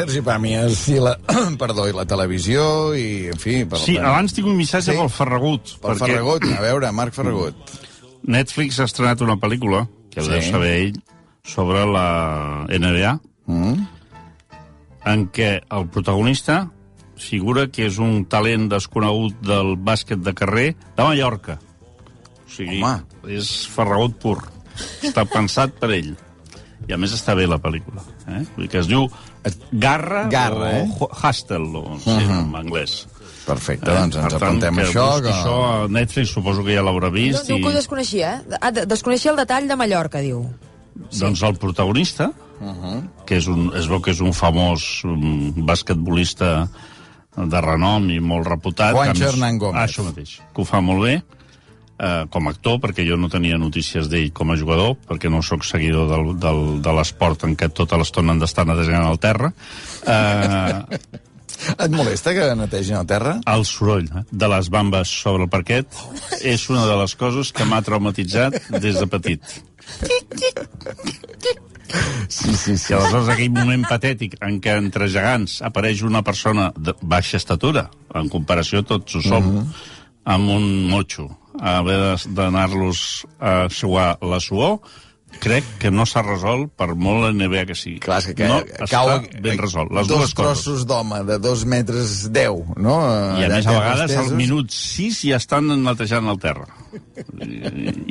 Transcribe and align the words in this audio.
Sergi 0.00 0.22
Pàmies 0.24 0.80
i 0.94 0.98
la, 1.02 1.14
perdó, 1.62 1.86
i 1.90 1.94
la 1.96 2.06
televisió 2.08 2.62
i, 2.96 3.28
en 3.32 3.38
fi... 3.40 3.60
Per 3.68 3.78
Sí, 3.82 3.96
abans 4.00 4.32
tinc 4.36 4.48
un 4.50 4.56
missatge 4.58 4.92
Sí? 4.94 4.98
pel 4.98 5.10
Ferragut. 5.12 5.74
Pel 5.82 5.98
Ferragut, 6.00 6.46
a 6.56 6.60
veure, 6.64 6.90
Marc 6.96 7.14
Ferragut. 7.16 7.74
Netflix 8.36 8.80
ha 8.80 8.86
estrenat 8.88 9.22
una 9.24 9.36
pel·lícula, 9.40 9.86
que 10.12 10.20
sí. 10.24 10.30
deu 10.32 10.42
saber 10.48 10.72
ell, 10.82 11.00
sobre 11.46 11.86
la 11.88 12.66
NBA, 12.68 13.16
Mm? 13.50 13.80
en 15.10 15.22
què 15.34 15.46
el 15.74 15.86
protagonista 15.90 16.60
figura 17.18 17.64
que 17.72 17.86
és 17.88 17.96
un 17.98 18.20
talent 18.30 18.68
desconegut 18.70 19.40
del 19.42 19.72
bàsquet 19.80 20.20
de 20.22 20.34
carrer 20.36 20.66
de 20.96 21.02
Mallorca. 21.06 21.56
O 22.44 22.50
sigui, 22.52 22.78
Home. 22.82 23.00
és 23.32 23.48
Ferragut 23.74 24.14
pur. 24.22 24.36
Està 25.02 25.24
pensat 25.28 25.74
per 25.80 25.90
ell. 25.96 26.12
I 26.88 26.94
a 26.94 26.98
més 27.00 27.12
està 27.16 27.34
bé 27.36 27.48
la 27.50 27.58
pel·lícula. 27.60 28.04
Eh? 28.28 28.44
Vull 28.54 28.64
dir 28.68 28.70
que 28.72 28.80
es 28.84 28.88
diu 28.88 29.08
Garra, 29.72 30.26
Garra, 30.28 30.68
o 30.68 31.06
eh? 31.08 31.08
Hustle, 31.22 31.78
o, 31.78 31.98
sí, 31.98 32.10
uh 32.10 32.16
-huh. 32.20 32.40
en 32.44 32.54
anglès. 32.56 33.06
Perfecte, 33.46 33.86
doncs 33.90 34.16
ens 34.16 34.24
Per 34.26 34.38
tant, 34.38 34.42
apuntem 34.42 34.74
que 34.76 34.82
això. 34.82 35.06
busqui 35.12 35.28
això 35.28 35.84
a 35.84 35.88
Netflix 35.88 36.28
suposo 36.28 36.62
que 36.64 36.74
ja 36.74 36.82
l'haurà 36.82 37.06
No, 37.08 37.10
vist. 37.10 37.48
no 37.48 37.56
i... 37.56 37.62
que 37.62 37.68
ho 37.68 37.72
desconeixia, 37.72 38.34
eh? 38.50 38.56
Ah, 38.60 38.70
de- 38.70 38.86
desconeixia 38.86 39.30
el 39.30 39.36
detall 39.36 39.66
de 39.66 39.76
Mallorca, 39.76 40.20
diu. 40.20 40.44
Doncs 41.18 41.42
el 41.42 41.54
protagonista, 41.56 42.30
uh 42.60 42.66
-huh. 42.66 43.02
que 43.24 43.36
és 43.38 43.46
un, 43.48 43.72
es 43.74 43.88
veu 43.88 44.00
que 44.00 44.10
és 44.10 44.20
un 44.20 44.32
famós 44.32 45.02
um, 45.04 45.52
basquetbolista 45.66 46.68
de 47.36 47.60
renom 47.60 48.10
i 48.10 48.20
molt 48.20 48.46
reputat. 48.46 48.94
Que 48.94 49.12
més- 49.14 49.20
Hernán 49.22 49.58
Gómez. 49.58 49.80
Ah, 49.80 49.86
això 49.86 50.04
mateix, 50.04 50.40
que 50.54 50.60
ho 50.62 50.64
fa 50.64 50.80
molt 50.80 51.02
bé, 51.02 51.22
eh, 52.00 52.24
com 52.32 52.48
a 52.48 52.50
actor, 52.56 52.80
perquè 52.80 53.04
jo 53.06 53.16
no 53.20 53.28
tenia 53.28 53.58
notícies 53.60 54.08
d'ell 54.08 54.32
com 54.32 54.50
a 54.50 54.56
jugador, 54.56 54.96
perquè 55.06 55.30
no 55.30 55.42
sóc 55.44 55.64
seguidor 55.68 56.08
del, 56.10 56.30
del, 56.40 56.62
de 56.82 56.94
l'esport 56.96 57.44
en 57.44 57.56
què 57.60 57.68
tota 57.76 57.98
l'estona 58.00 58.32
han 58.32 58.40
d'estar 58.40 58.64
netejant 58.66 59.06
el 59.10 59.18
terra. 59.22 59.52
Eh, 60.06 60.80
Et 61.60 61.92
molesta 61.92 62.32
que 62.32 62.46
netegin 62.56 62.96
el 62.96 63.04
terra? 63.06 63.34
el 63.52 63.66
soroll 63.68 64.06
eh, 64.08 64.22
de 64.32 64.48
les 64.48 64.70
bambes 64.72 65.10
sobre 65.12 65.44
el 65.44 65.50
parquet 65.52 65.84
és 66.40 66.62
una 66.72 66.86
de 66.88 66.94
les 67.02 67.12
coses 67.20 67.50
que 67.52 67.66
m'ha 67.68 67.82
traumatitzat 67.84 68.56
des 68.80 68.96
de 68.96 69.04
petit. 69.12 69.44
Sí, 72.28 72.54
sí, 72.54 72.76
sí. 72.78 72.92
I 72.92 72.96
aleshores 72.96 73.28
aquell 73.34 73.50
moment 73.52 73.82
patètic 73.90 74.36
en 74.46 74.60
què 74.62 74.76
entre 74.78 75.08
gegants 75.10 75.58
apareix 75.66 76.00
una 76.06 76.22
persona 76.22 76.68
de 76.78 76.94
baixa 77.02 77.36
estatura, 77.40 77.88
en 78.14 78.28
comparació 78.30 78.84
tots 78.86 79.16
ho 79.18 79.22
som, 79.24 79.48
Mhm. 79.50 79.66
amb 80.24 80.48
un 80.54 80.68
motxo, 80.88 81.28
haver 81.58 82.16
d'anar-los 82.28 83.04
a 83.40 83.54
suar 83.72 84.16
la 84.22 84.40
suor, 84.40 84.80
crec 85.38 85.64
que 85.80 85.90
no 85.94 86.04
s'ha 86.08 86.22
resolt 86.26 86.72
per 86.78 86.90
molt 86.98 87.22
la 87.24 87.30
NBA 87.32 87.64
que 87.68 87.76
sigui. 87.78 88.00
Clar, 88.02 88.20
que, 88.24 88.34
que 88.36 88.48
no 88.50 88.60
cau 88.90 89.12
està 89.14 89.42
ben 89.44 89.60
resolt. 89.60 89.92
Les 89.94 90.08
dos 90.10 90.24
dues 90.24 90.34
coses. 90.34 90.64
trossos 90.64 90.86
d'home 90.88 91.22
de 91.28 91.38
dos 91.42 91.64
metres 91.68 92.24
deu, 92.34 92.64
no? 92.76 92.96
I 93.38 93.46
a 93.46 93.48
Allà 93.48 93.56
més, 93.56 93.68
a 93.70 93.76
vegades, 93.78 94.16
al 94.24 94.32
minut 94.38 94.74
6 94.74 95.22
ja 95.30 95.40
estan 95.40 95.70
netejant 95.84 96.28
el 96.32 96.40
terra. 96.42 96.66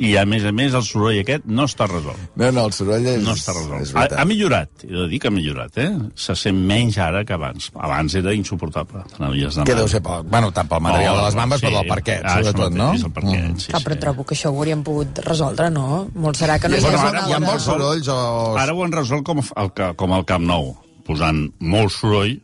I, 0.00 0.14
a 0.16 0.24
més 0.28 0.44
a 0.48 0.52
més, 0.56 0.74
el 0.76 0.84
soroll 0.86 1.18
aquest 1.20 1.44
no 1.50 1.66
està 1.68 1.86
resolt. 1.90 2.20
No, 2.40 2.48
no, 2.54 2.64
el 2.68 2.74
soroll 2.76 3.06
és... 3.10 3.20
No 3.24 3.34
està 3.36 3.52
resolt. 3.56 3.82
És 3.84 3.92
Ha, 3.96 4.06
ha 4.22 4.24
millorat, 4.28 4.84
he 4.86 4.90
de 4.92 5.06
dir 5.10 5.20
que 5.22 5.28
ha 5.30 5.34
millorat, 5.34 5.76
eh? 5.82 5.88
Se 6.18 6.36
sent 6.38 6.58
menys 6.70 6.98
ara 7.02 7.22
que 7.28 7.34
abans. 7.36 7.70
Abans 7.76 8.14
era 8.20 8.34
insuportable. 8.36 9.02
Que 9.18 9.76
deu 9.76 9.88
ser 9.90 10.00
poc. 10.04 10.26
Bueno, 10.30 10.50
tant 10.56 10.68
pel 10.70 10.82
material 10.84 11.18
de 11.20 11.26
les 11.28 11.38
bambes, 11.38 11.64
però 11.64 11.80
del 11.80 11.90
parquet, 11.92 12.24
ah, 12.24 12.36
sobretot, 12.40 12.76
no? 12.78 12.90
És 12.96 13.04
el 13.08 13.12
parquet, 13.16 13.40
Mm. 13.40 13.58
sí, 13.58 13.72
Ah, 13.74 13.80
però 13.84 13.94
sí. 13.94 14.00
trobo 14.00 14.24
que 14.26 14.34
això 14.34 14.50
ho 14.50 14.58
hauríem 14.58 14.82
pogut 14.84 15.18
resoldre, 15.24 15.70
no? 15.70 16.08
Molt 16.14 16.36
serà 16.40 16.58
que 16.60 16.68
no 16.68 16.76
hi 16.76 16.80
Bueno, 16.80 17.00
ara 17.08 17.26
hi 17.28 17.32
ha 17.32 17.40
molts 17.40 17.64
sorolls 17.64 18.08
o... 18.08 18.56
Ara 18.58 18.72
ho 18.74 18.84
han 18.84 18.92
resolt 18.92 19.24
com 19.26 19.40
el, 19.40 19.70
com 19.96 20.12
el 20.16 20.24
Camp 20.28 20.44
Nou, 20.46 20.74
posant 21.06 21.46
molt 21.60 21.92
soroll 21.92 22.38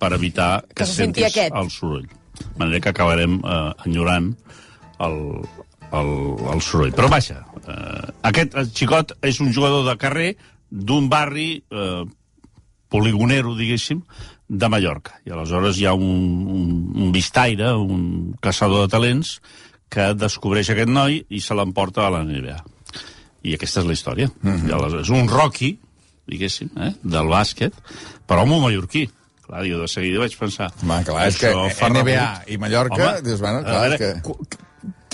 per 0.00 0.12
evitar 0.16 0.62
que, 0.68 0.74
Que 0.82 0.86
se 0.86 0.94
senti 1.02 1.20
sentis 1.22 1.36
aquest. 1.36 1.54
el 1.54 1.70
soroll. 1.70 2.06
De 2.36 2.58
manera 2.58 2.80
que 2.80 2.88
acabarem 2.90 3.38
eh, 3.44 3.72
enyorant 3.86 4.34
el, 5.00 5.16
el, 5.92 6.12
el 6.52 6.62
soroll. 6.62 6.94
Però 6.96 7.10
vaja, 7.12 7.42
eh, 7.66 8.06
aquest 8.30 8.56
xicot 8.76 9.16
és 9.26 9.40
un 9.44 9.52
jugador 9.54 9.84
de 9.88 9.96
carrer 10.00 10.30
d'un 10.70 11.08
barri 11.08 11.62
eh, 11.70 12.04
poligonero, 12.88 13.54
diguéssim, 13.58 14.02
de 14.48 14.68
Mallorca. 14.70 15.18
I 15.26 15.34
aleshores 15.34 15.78
hi 15.78 15.86
ha 15.86 15.94
un, 15.94 16.46
un, 16.46 16.68
un 17.02 17.12
vistaire, 17.14 17.72
un 17.74 18.34
caçador 18.42 18.86
de 18.86 18.92
talents, 18.92 19.40
que 19.90 20.12
descobreix 20.18 20.70
aquest 20.72 20.90
noi 20.90 21.20
i 21.30 21.40
se 21.42 21.54
l'emporta 21.54 22.06
a 22.06 22.12
la 22.14 22.22
NBA. 22.26 22.56
I 23.46 23.54
aquesta 23.54 23.82
és 23.82 23.86
la 23.86 23.94
història. 23.94 24.30
Mm 24.42 24.50
-hmm. 24.50 24.68
I 24.68 24.72
aleshores, 24.72 25.08
és 25.08 25.14
un 25.14 25.28
Rocky, 25.28 25.78
diguéssim, 26.26 26.70
eh, 26.76 26.92
del 27.02 27.28
bàsquet, 27.30 27.72
però 28.26 28.42
home 28.42 28.60
mallorquí. 28.60 29.08
Clar, 29.46 29.62
jo 29.62 29.78
de 29.78 29.88
seguida 29.88 30.18
vaig 30.18 30.36
pensar... 30.36 30.72
Home, 30.82 31.04
clar, 31.04 31.28
és 31.28 31.36
que 31.38 31.52
NBA 31.54 32.02
rebut. 32.02 32.48
i 32.50 32.58
Mallorca, 32.58 33.20
dius, 33.20 33.40
bueno, 33.40 33.62
clar, 33.62 33.76
a 33.76 33.80
veure, 33.80 33.94
és 33.94 34.00
que- 34.00 34.65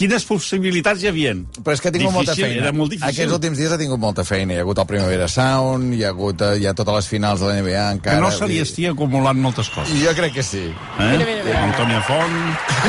Quines 0.02 0.24
possibilitats 0.26 1.04
hi 1.04 1.06
havia? 1.12 1.32
Però 1.62 1.76
és 1.76 1.80
que 1.82 1.86
ha 1.86 1.94
tingut 1.94 2.10
molta 2.10 2.32
Difícil, 2.34 2.48
feina. 2.48 2.62
Era 2.64 2.72
molt 2.74 2.90
difícil. 2.90 3.06
Aquests 3.12 3.34
últims 3.36 3.60
dies 3.60 3.70
ha 3.70 3.76
tingut 3.78 4.00
molta 4.02 4.24
feina. 4.26 4.56
Hi 4.56 4.58
ha 4.58 4.64
hagut 4.64 4.80
el 4.82 4.88
Primavera 4.90 5.28
Sound, 5.30 5.94
hi 5.94 6.02
ha 6.02 6.10
hagut 6.10 6.42
eh, 6.42 6.56
hi 6.58 6.66
ha 6.66 6.72
totes 6.74 6.96
les 6.96 7.10
finals 7.12 7.38
de 7.44 7.46
la 7.46 7.60
NBA 7.60 7.84
encara. 7.98 8.16
Que 8.16 8.24
no 8.24 8.32
se 8.34 8.48
li 8.50 8.58
estigui 8.64 8.88
acumulant 8.90 9.38
moltes 9.38 9.70
coses. 9.70 9.94
Jo 10.02 10.10
crec 10.18 10.34
que 10.40 10.42
sí. 10.42 10.64
Eh? 10.66 10.74
Mira, 10.98 11.22
mira, 11.28 11.44
mira. 11.46 11.62
Antònia 11.68 12.00
Font... 12.08 12.34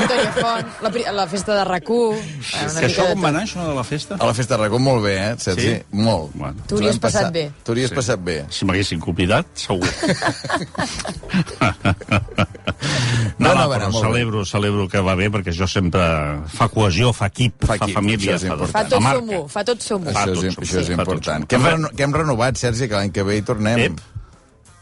Antònia 0.02 0.32
Font, 0.40 0.74
la, 0.88 0.94
la 1.20 1.28
festa 1.36 1.60
de 1.60 1.68
RAC1... 1.70 2.24
És 2.64 2.80
que 2.80 2.90
això 2.90 3.06
com 3.12 3.28
va 3.28 3.30
anar, 3.30 3.46
això 3.46 3.68
de 3.68 3.78
la 3.78 3.86
festa? 3.86 4.18
A 4.18 4.32
la 4.32 4.34
festa 4.34 4.58
de 4.58 4.64
Racó 4.64 4.82
molt 4.82 5.06
bé, 5.06 5.14
eh, 5.20 5.36
Sergi? 5.44 5.70
Sí? 5.70 6.02
Molt. 6.02 6.34
Bueno. 6.34 6.66
Tu 6.66 6.80
hauries 6.80 6.98
passat 7.04 7.30
bé. 7.36 7.46
Tu 7.62 7.76
hauries 7.76 7.94
Sí. 7.94 8.00
passat 8.02 8.26
bé. 8.26 8.40
Si 8.50 8.66
m'haguessin 8.66 9.04
convidat, 9.04 9.46
segur. 9.54 9.86
No, 13.38 13.54
no, 13.54 13.56
no, 13.56 13.64
no, 13.64 13.70
però 13.74 13.90
celebro, 13.92 14.46
celebro 14.46 14.88
que 14.92 15.02
va 15.04 15.16
bé, 15.20 15.30
perquè 15.34 15.52
això 15.52 15.68
sempre 15.70 16.04
fa 16.54 16.68
cohesió, 16.72 17.03
fa 17.12 17.28
equip, 17.34 17.58
Fa 17.60 17.74
fa, 17.74 17.76
equip, 17.82 17.98
família, 17.98 18.38
això 18.38 18.38
és 18.38 18.46
fa, 18.46 18.54
important. 18.54 18.74
Fa 18.74 18.84
tot 18.88 19.04
fa 19.04 19.14
sumo, 19.18 19.44
fa 19.52 19.64
tot 19.68 19.84
sumo. 19.84 20.12
Fa 20.14 20.24
Això 20.24 20.32
és, 20.32 20.40
això 20.40 20.56
som, 20.56 20.64
és 20.64 20.74
sí, 20.74 20.96
fa 20.96 21.04
important. 21.04 21.46
Que 21.50 21.60
hem, 21.60 21.70
reno 21.74 21.92
que 21.94 22.08
hem 22.08 22.18
renovat, 22.22 22.60
Sergi, 22.62 22.88
que 22.88 23.00
l'any 23.00 23.12
que 23.12 23.28
ve 23.28 23.38
hi 23.42 23.46
tornem. 23.50 23.86
Ep, 23.90 24.02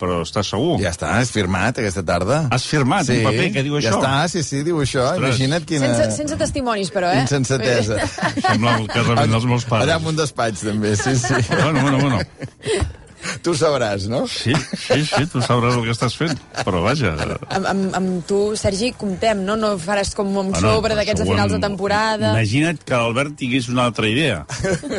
però 0.01 0.21
estàs 0.25 0.49
segur? 0.53 0.77
Ja 0.81 0.89
està, 0.93 1.11
és 1.21 1.29
firmat 1.33 1.77
aquesta 1.77 2.01
tarda. 2.05 2.39
Has 2.53 2.65
firmat 2.69 3.09
un 3.13 3.21
paper 3.27 3.49
que 3.53 3.65
diu 3.67 3.77
ja 3.77 3.91
això? 3.91 3.99
està, 3.99 4.13
sí, 4.33 4.41
sí, 4.45 4.63
diu 4.65 4.81
això. 4.81 5.03
Ostres. 5.11 5.35
Imagina't 5.37 5.67
quina... 5.69 5.91
Sense, 5.99 6.15
sense 6.17 6.39
testimonis, 6.39 6.89
però, 6.93 7.11
eh? 7.13 7.21
Insensatesa. 7.27 7.99
Sembla 8.47 8.79
el 8.79 8.89
casament 8.89 9.35
dels 9.38 9.45
meus 9.51 9.67
pares. 9.69 9.85
Allà 9.85 9.99
en 10.01 10.09
un 10.13 10.17
despatx, 10.17 10.65
també, 10.71 10.95
sí, 10.97 11.13
sí. 11.21 11.38
Bueno, 11.51 11.85
bueno, 11.85 12.01
bueno. 12.01 12.89
Tu 13.46 13.53
sabràs, 13.58 14.08
no? 14.12 14.24
Sí, 14.30 14.53
sí, 14.75 15.00
sí, 15.08 15.25
tu 15.31 15.42
sabràs 15.44 15.78
el 15.78 15.86
que 15.86 15.94
estàs 15.96 16.16
fent. 16.18 16.36
Però 16.62 16.81
vaja... 16.84 17.14
Amb, 17.16 17.68
amb, 17.69 17.86
amb 17.97 18.28
tu, 18.28 18.40
Sergi, 18.59 18.92
comptem, 18.97 19.44
no? 19.47 19.56
No 19.59 19.74
faràs 19.81 20.14
com 20.18 20.30
un 20.31 20.52
Bueno, 20.52 20.62
sobre 20.62 20.97
d'aquests 20.97 21.24
de 21.24 21.30
finals 21.30 21.56
de 21.56 21.62
temporada. 21.64 22.34
Imagina't 22.36 22.81
que 22.86 22.97
l'Albert 22.97 23.38
tingués 23.40 23.69
una 23.72 23.88
altra 23.90 24.09
idea. 24.09 24.44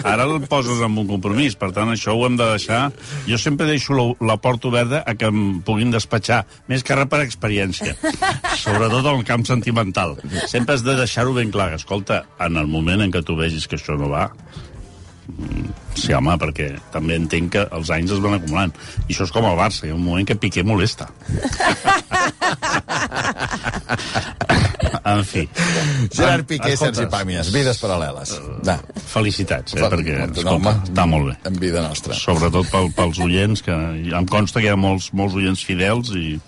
Ara 0.02 0.26
el 0.28 0.46
poses 0.50 0.80
amb 0.84 1.02
un 1.02 1.10
compromís, 1.10 1.56
per 1.58 1.72
tant, 1.76 1.92
això 1.92 2.16
ho 2.16 2.26
hem 2.28 2.38
de 2.40 2.48
deixar... 2.54 2.82
Jo 3.28 3.38
sempre 3.40 3.68
deixo 3.68 3.96
la, 3.96 4.06
la 4.32 4.38
porta 4.42 4.70
oberta 4.70 5.02
a 5.06 5.16
que 5.18 5.28
em 5.30 5.60
puguin 5.66 5.92
despatxar, 5.94 6.42
més 6.70 6.84
que 6.86 6.96
res 6.98 7.10
per 7.12 7.22
experiència, 7.24 7.94
sobretot 8.62 9.04
en 9.04 9.20
el 9.20 9.24
camp 9.28 9.46
sentimental. 9.48 10.16
Sempre 10.50 10.76
has 10.76 10.84
de 10.86 10.96
deixar-ho 10.98 11.34
ben 11.36 11.52
clar. 11.54 11.72
Escolta, 11.76 12.22
en 12.42 12.58
el 12.60 12.68
moment 12.70 13.04
en 13.04 13.12
què 13.14 13.24
tu 13.26 13.36
vegis 13.38 13.68
que 13.68 13.78
això 13.78 13.96
no 13.98 14.10
va, 14.12 14.28
Sí, 15.94 16.12
home, 16.16 16.34
perquè 16.40 16.70
també 16.92 17.16
entenc 17.20 17.52
que 17.52 17.62
els 17.76 17.90
anys 17.94 18.14
es 18.16 18.20
van 18.24 18.38
acumulant. 18.38 18.72
I 19.06 19.12
això 19.12 19.26
és 19.28 19.32
com 19.34 19.44
el 19.48 19.58
Barça, 19.58 19.86
hi 19.86 19.92
ha 19.92 19.96
un 19.98 20.04
moment 20.04 20.26
que 20.28 20.36
Piqué 20.40 20.64
molesta. 20.64 21.08
en 25.04 25.24
fi. 25.24 25.48
Gerard 26.12 26.46
Piqué, 26.46 26.72
Escolta, 26.72 26.94
Sergi 26.94 27.10
Pàmies, 27.12 27.50
vides 27.54 27.80
paral·leles. 27.82 28.34
Va, 28.66 28.78
Felicitats, 29.12 29.76
eh, 29.76 29.82
perquè 29.84 30.16
escolta, 30.30 30.76
està 30.88 31.06
molt 31.08 31.30
bé. 31.30 31.36
En 31.50 31.58
vida 31.60 31.82
nostra. 31.84 32.16
Sobretot 32.18 32.70
pel, 32.72 32.90
pels 32.96 33.20
oients, 33.22 33.64
que 33.66 33.74
em 33.74 34.26
consta 34.30 34.60
que 34.60 34.70
hi 34.70 34.72
ha 34.72 34.78
molts, 34.80 35.12
molts 35.16 35.36
oients 35.38 35.64
fidels 35.66 36.14
i... 36.16 36.38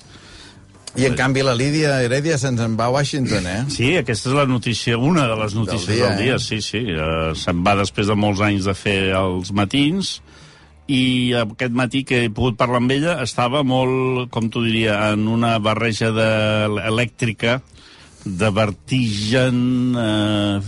I 0.95 1.09
en 1.09 1.17
canvi 1.19 1.43
la 1.43 1.57
Lídia 1.59 1.97
Heredia 2.05 2.37
se'ns 2.39 2.61
en 2.63 2.77
va 2.79 2.87
a 2.87 2.95
Washington, 2.95 3.47
eh? 3.51 3.63
Sí, 3.73 3.89
aquesta 3.99 4.31
és 4.31 4.37
la 4.37 4.47
notícia, 4.47 4.99
una 4.99 5.27
de 5.27 5.39
les 5.41 5.57
notícies 5.59 5.89
del 5.89 5.99
dia, 5.99 6.11
del 6.13 6.23
dia 6.23 6.37
eh? 6.37 6.43
sí, 6.43 6.61
sí. 6.63 6.85
Uh, 6.95 7.33
se'n 7.39 7.65
va 7.67 7.75
després 7.81 8.11
de 8.11 8.17
molts 8.19 8.43
anys 8.47 8.69
de 8.69 8.77
fer 8.79 8.99
els 9.19 9.51
matins 9.57 10.21
i 10.87 11.33
aquest 11.39 11.73
matí 11.73 12.05
que 12.05 12.25
he 12.25 12.31
pogut 12.33 12.59
parlar 12.61 12.83
amb 12.83 12.93
ella 12.93 13.17
estava 13.25 13.63
molt, 13.65 14.29
com 14.31 14.51
t'ho 14.53 14.63
diria, 14.67 14.99
en 15.15 15.27
una 15.33 15.57
barreja 15.59 16.11
de 16.13 16.31
elèctrica, 16.91 17.63
de 18.25 18.51
vertigen, 18.53 19.57
eh, 19.97 20.61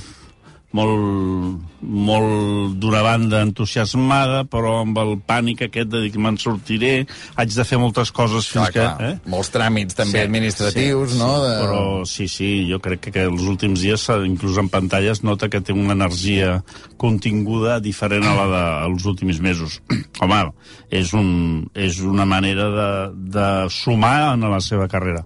molt, 0.77 1.63
molt 1.81 2.77
d'una 2.81 3.03
banda 3.05 3.41
entusiasmada, 3.45 4.43
però 4.51 4.81
amb 4.83 4.99
el 5.01 5.15
pànic 5.27 5.67
aquest 5.67 5.91
de 5.93 6.03
dir 6.05 6.13
que 6.15 6.23
me'n 6.23 6.39
sortiré, 6.41 6.93
haig 7.37 7.55
de 7.55 7.67
fer 7.69 7.79
moltes 7.81 8.13
coses 8.15 8.49
fins 8.51 8.71
Clar, 8.71 8.73
clar. 8.75 8.97
que... 8.99 9.11
Eh? 9.11 9.33
Molts 9.33 9.53
tràmits 9.55 9.99
també 9.99 10.25
administratius, 10.27 11.15
sí, 11.15 11.21
no? 11.21 11.31
Sí, 11.37 11.47
De... 11.47 11.55
Però 11.63 11.83
sí, 12.09 12.29
sí, 12.33 12.51
jo 12.71 12.81
crec 12.85 13.07
que, 13.07 13.15
que 13.15 13.27
els 13.31 13.47
últims 13.47 13.85
dies, 13.85 14.09
inclús 14.27 14.59
en 14.63 14.71
pantalla, 14.73 15.15
es 15.15 15.23
nota 15.27 15.51
que 15.53 15.63
té 15.65 15.77
una 15.77 15.97
energia 15.97 16.61
continguda 17.01 17.79
diferent 17.85 18.27
a 18.27 18.35
la 18.37 18.49
dels 18.57 19.07
últims 19.09 19.41
mesos. 19.45 19.81
Home, 20.25 20.43
és, 20.91 21.15
un, 21.17 21.31
és 21.75 22.03
una 22.05 22.27
manera 22.29 22.69
de, 22.75 22.91
de 23.37 23.49
sumar 23.73 24.35
en 24.35 24.47
la 24.51 24.61
seva 24.65 24.89
carrera. 24.93 25.25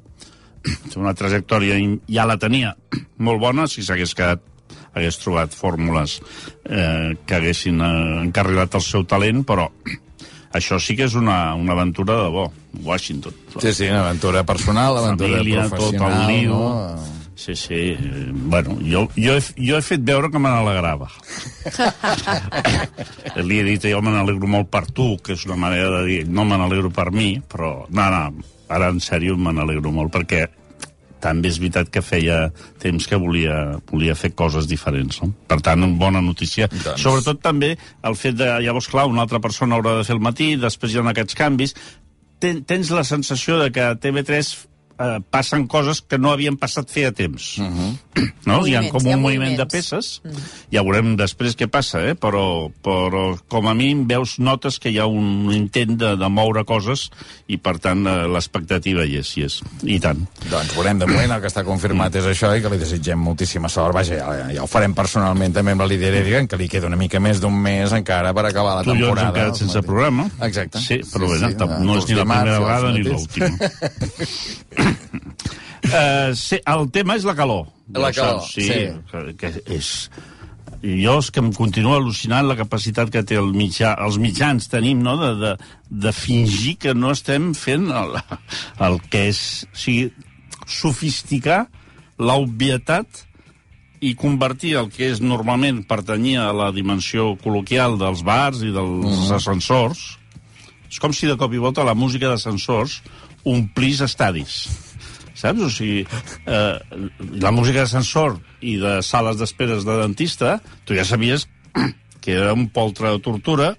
Una 1.00 1.14
trajectòria 1.16 1.78
ja 2.12 2.26
la 2.28 2.36
tenia 2.36 2.74
molt 3.26 3.40
bona, 3.40 3.64
si 3.70 3.84
s'hagués 3.86 4.12
quedat 4.16 4.44
hagués 4.94 5.18
trobat 5.22 5.54
fórmules 5.54 6.18
eh, 6.64 7.16
que 7.26 7.34
haguessin 7.38 7.80
eh, 7.80 7.90
encarrilat 8.26 8.74
el 8.74 8.82
seu 8.86 9.04
talent, 9.06 9.44
però 9.46 9.68
això 10.58 10.80
sí 10.82 10.96
que 10.98 11.06
és 11.06 11.14
una, 11.18 11.54
una 11.54 11.72
aventura 11.78 12.22
de 12.24 12.28
bo. 12.34 12.48
Washington. 12.82 13.34
Sí, 13.58 13.72
sí, 13.74 13.88
una 13.90 14.04
aventura 14.04 14.44
personal, 14.46 14.96
aventura 14.96 15.38
Família, 15.40 15.64
tot 15.68 15.72
el 15.72 15.98
professional, 15.98 16.28
lío. 16.30 16.54
no? 16.54 17.18
Sí, 17.40 17.56
sí. 17.56 17.74
eh, 17.98 18.28
Bueno, 18.30 18.76
jo, 18.84 19.08
jo, 19.16 19.34
he, 19.34 19.40
jo 19.56 19.78
he 19.78 19.82
fet 19.82 20.02
veure 20.06 20.30
que 20.30 20.38
me 20.38 20.50
n'alegrava. 20.52 21.08
Li 23.48 23.58
he 23.60 23.64
dit, 23.66 23.86
jo 23.90 24.00
me 24.04 24.12
n'alegro 24.14 24.46
molt 24.50 24.70
per 24.72 24.84
tu, 24.92 25.14
que 25.24 25.34
és 25.36 25.44
una 25.48 25.56
manera 25.58 25.90
de 25.98 26.04
dir, 26.06 26.20
no 26.28 26.44
me 26.44 26.58
n'alegro 26.60 26.90
per 26.94 27.08
mi, 27.14 27.32
però, 27.40 27.86
no, 27.88 28.06
no, 28.12 28.44
ara 28.70 28.90
en 28.92 29.00
sèrio 29.02 29.36
me 29.40 29.54
n'alegro 29.56 29.90
molt, 29.94 30.12
perquè 30.14 30.44
també 31.22 31.50
és 31.52 31.58
veritat 31.62 31.90
que 31.92 32.02
feia 32.04 32.50
temps 32.82 33.06
que 33.06 33.18
volia, 33.20 33.76
volia 33.90 34.16
fer 34.18 34.32
coses 34.36 34.68
diferents. 34.70 35.20
No? 35.22 35.32
Per 35.50 35.60
tant, 35.64 35.84
una 35.84 35.98
bona 36.00 36.22
notícia. 36.24 36.68
Doncs- 36.72 37.04
Sobretot 37.04 37.42
també 37.44 37.74
el 37.76 38.18
fet 38.18 38.38
de, 38.40 38.48
llavors, 38.64 38.88
clar, 38.90 39.06
una 39.10 39.24
altra 39.26 39.40
persona 39.40 39.76
haurà 39.78 39.98
de 39.98 40.06
fer 40.08 40.16
el 40.16 40.24
matí, 40.24 40.54
després 40.60 40.94
hi 40.94 41.00
ha 41.02 41.06
aquests 41.12 41.38
canvis. 41.38 41.76
Ten, 42.40 42.64
tens 42.64 42.90
la 42.96 43.04
sensació 43.04 43.58
de 43.60 43.68
que 43.74 43.84
a 43.84 43.96
TV3 44.00 44.54
eh, 45.00 45.18
passen 45.30 45.66
coses 45.66 46.02
que 46.04 46.18
no 46.20 46.32
havien 46.34 46.56
passat 46.60 46.90
feia 46.92 47.12
temps. 47.12 47.56
Uh 47.58 47.66
-huh. 47.66 47.90
no? 48.50 48.66
Hi 48.66 48.76
ha 48.76 48.82
com 48.90 49.06
hi 49.06 49.12
ha 49.12 49.16
un 49.16 49.22
moviment 49.22 49.56
de 49.56 49.66
peces. 49.66 50.20
Ja 50.72 50.82
veurem 50.82 51.16
després 51.16 51.56
què 51.56 51.66
passa, 51.68 52.02
eh? 52.04 52.14
però, 52.14 52.70
però 52.82 53.38
com 53.48 53.68
a 53.68 53.74
mínim 53.74 54.06
veus 54.06 54.38
notes 54.38 54.78
que 54.78 54.90
hi 54.90 54.98
ha 54.98 55.06
un 55.06 55.50
intent 55.52 55.96
de, 55.96 56.16
de 56.16 56.28
moure 56.28 56.64
coses 56.64 57.10
i, 57.46 57.56
per 57.56 57.78
tant, 57.78 58.06
eh, 58.06 58.26
l'expectativa 58.28 59.04
hi 59.04 59.16
és, 59.16 59.36
hi 59.36 59.44
és. 59.44 59.60
I 59.84 60.00
tant. 60.00 60.26
Doncs 60.50 60.74
veurem 60.74 60.98
de 60.98 61.06
moment, 61.06 61.32
el 61.32 61.40
que 61.40 61.48
està 61.48 61.64
confirmat 61.64 62.14
és 62.14 62.24
això 62.24 62.56
i 62.56 62.62
que 62.62 62.68
li 62.68 62.78
desitgem 62.78 63.18
moltíssima 63.18 63.68
sort. 63.68 63.94
Vaja, 63.94 64.14
ja, 64.14 64.50
ja 64.52 64.62
ho 64.62 64.66
farem 64.66 64.94
personalment 64.94 65.52
també 65.52 65.72
amb 65.72 65.80
la 65.80 65.86
Lídia 65.86 66.08
Heredia, 66.08 66.46
que 66.46 66.56
li 66.56 66.68
queda 66.68 66.86
una 66.86 66.96
mica 66.96 67.20
més 67.20 67.40
d'un 67.40 67.54
mes 67.54 67.92
encara 67.92 68.34
per 68.34 68.46
acabar 68.46 68.76
la 68.76 68.82
Tu 68.84 68.94
i 68.94 68.98
jo 68.98 69.08
ens 69.10 69.20
temporada. 69.20 69.28
hem 69.28 69.34
quedat 69.34 69.56
sense 69.56 69.82
programa. 69.82 70.28
Exacte. 70.42 70.78
Sí, 70.80 71.00
però 71.12 71.30
bé, 71.30 71.54
no, 71.56 71.66
no 71.80 71.98
és 71.98 72.08
ni 72.08 72.14
la 72.14 72.24
primera 72.24 72.60
vegada 72.60 72.92
ni 72.92 73.02
l'última. 73.02 73.48
Uh, 75.90 76.34
sí, 76.36 76.60
el 76.68 76.90
tema 76.94 77.16
és 77.18 77.24
la 77.26 77.34
calor. 77.38 77.64
La 77.96 78.12
calor, 78.14 78.42
saps, 78.42 78.52
sí. 78.54 78.66
sí. 78.68 78.82
Que, 79.10 79.24
que 79.40 79.54
és... 79.78 79.94
Jo 80.80 81.18
és 81.20 81.26
que 81.28 81.42
em 81.42 81.50
continua 81.52 81.98
al·lucinant 81.98 82.46
la 82.48 82.56
capacitat 82.56 83.10
que 83.12 83.20
té 83.26 83.36
el 83.36 83.50
mitjà, 83.52 83.90
els 84.00 84.16
mitjans 84.22 84.70
tenim, 84.72 85.02
no?, 85.04 85.16
de, 85.20 85.32
de, 85.36 85.50
de 86.06 86.12
fingir 86.16 86.78
que 86.80 86.94
no 86.96 87.10
estem 87.12 87.50
fent 87.58 87.90
el, 87.92 88.16
el 88.86 89.00
que 89.12 89.26
és... 89.32 89.42
O 89.68 89.82
sigui, 89.82 90.08
sofisticar 90.70 91.64
l'obvietat 92.20 93.24
i 94.00 94.14
convertir 94.16 94.76
el 94.80 94.88
que 94.92 95.10
és 95.12 95.20
normalment 95.20 95.82
pertanyia 95.88 96.46
a 96.48 96.56
la 96.56 96.70
dimensió 96.72 97.34
col·loquial 97.42 97.98
dels 98.00 98.22
bars 98.24 98.62
i 98.64 98.70
dels 98.72 99.32
ascensors, 99.36 100.04
és 100.90 100.98
com 101.02 101.12
si 101.14 101.28
de 101.28 101.36
cop 101.38 101.52
i 101.52 101.60
volta 101.60 101.84
la 101.86 101.96
música 101.98 102.30
d'ascensors 102.30 103.00
omplís 103.48 104.00
estadis. 104.04 104.62
Saps? 105.40 105.62
O 105.64 105.70
sigui, 105.72 106.04
eh, 106.46 106.78
la 107.40 107.52
música 107.54 107.84
d'ascensor 107.84 108.36
i 108.60 108.76
de 108.80 108.98
sales 109.06 109.38
d'esperes 109.40 109.86
de 109.88 109.96
dentista, 110.02 110.58
tu 110.84 110.96
ja 110.96 111.06
sabies 111.08 111.48
que 112.20 112.36
era 112.36 112.52
un 112.52 112.68
poltre 112.68 113.12
de 113.14 113.22
tortura 113.24 113.72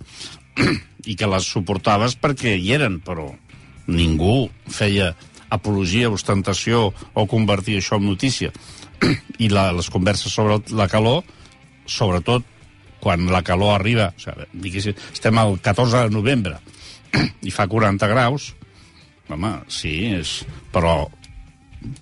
i 1.05 1.15
que 1.17 1.29
les 1.29 1.45
suportaves 1.45 2.17
perquè 2.17 2.55
hi 2.57 2.73
eren, 2.73 2.99
però 3.05 3.29
ningú 3.91 4.49
feia 4.69 5.11
apologia, 5.51 6.09
ostentació 6.09 6.89
o 7.13 7.27
convertir 7.29 7.77
això 7.77 7.99
en 7.99 8.07
notícia. 8.09 8.49
I 9.45 9.51
la, 9.53 9.69
les 9.75 9.89
converses 9.93 10.33
sobre 10.33 10.61
la 10.73 10.89
calor, 10.89 11.21
sobretot 11.85 12.47
quan 13.01 13.25
la 13.33 13.41
calor 13.45 13.75
arriba, 13.75 14.11
o 14.15 14.21
sigui, 14.21 14.95
estem 15.11 15.37
al 15.41 15.57
14 15.61 16.07
de 16.07 16.13
novembre 16.13 16.59
i 17.41 17.51
fa 17.51 17.67
40 17.67 18.07
graus, 18.07 18.51
home, 19.29 19.55
sí, 19.69 19.95
és... 20.17 20.41
però 20.73 21.09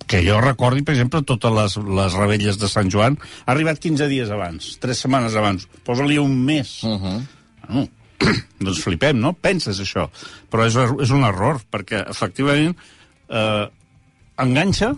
que 0.06 0.20
jo 0.24 0.40
recordi, 0.42 0.82
per 0.84 0.92
exemple, 0.94 1.22
totes 1.24 1.54
les, 1.56 1.76
les 1.96 2.16
rebelles 2.18 2.58
de 2.60 2.68
Sant 2.68 2.90
Joan, 2.92 3.16
ha 3.46 3.52
arribat 3.54 3.80
15 3.80 4.08
dies 4.10 4.32
abans, 4.34 4.74
3 4.82 5.04
setmanes 5.06 5.36
abans. 5.40 5.64
Posa-li 5.86 6.18
un 6.20 6.36
mes. 6.44 6.82
Uh 6.84 6.98
-huh. 7.00 7.20
bueno, 7.66 7.88
doncs 8.60 8.82
flipem, 8.84 9.18
no? 9.20 9.32
Penses 9.32 9.80
això. 9.80 10.08
Però 10.50 10.66
és, 10.66 10.76
és 10.76 11.10
un 11.10 11.24
error, 11.24 11.60
perquè, 11.72 12.04
efectivament, 12.10 12.76
eh, 13.28 13.66
enganxa, 14.36 14.94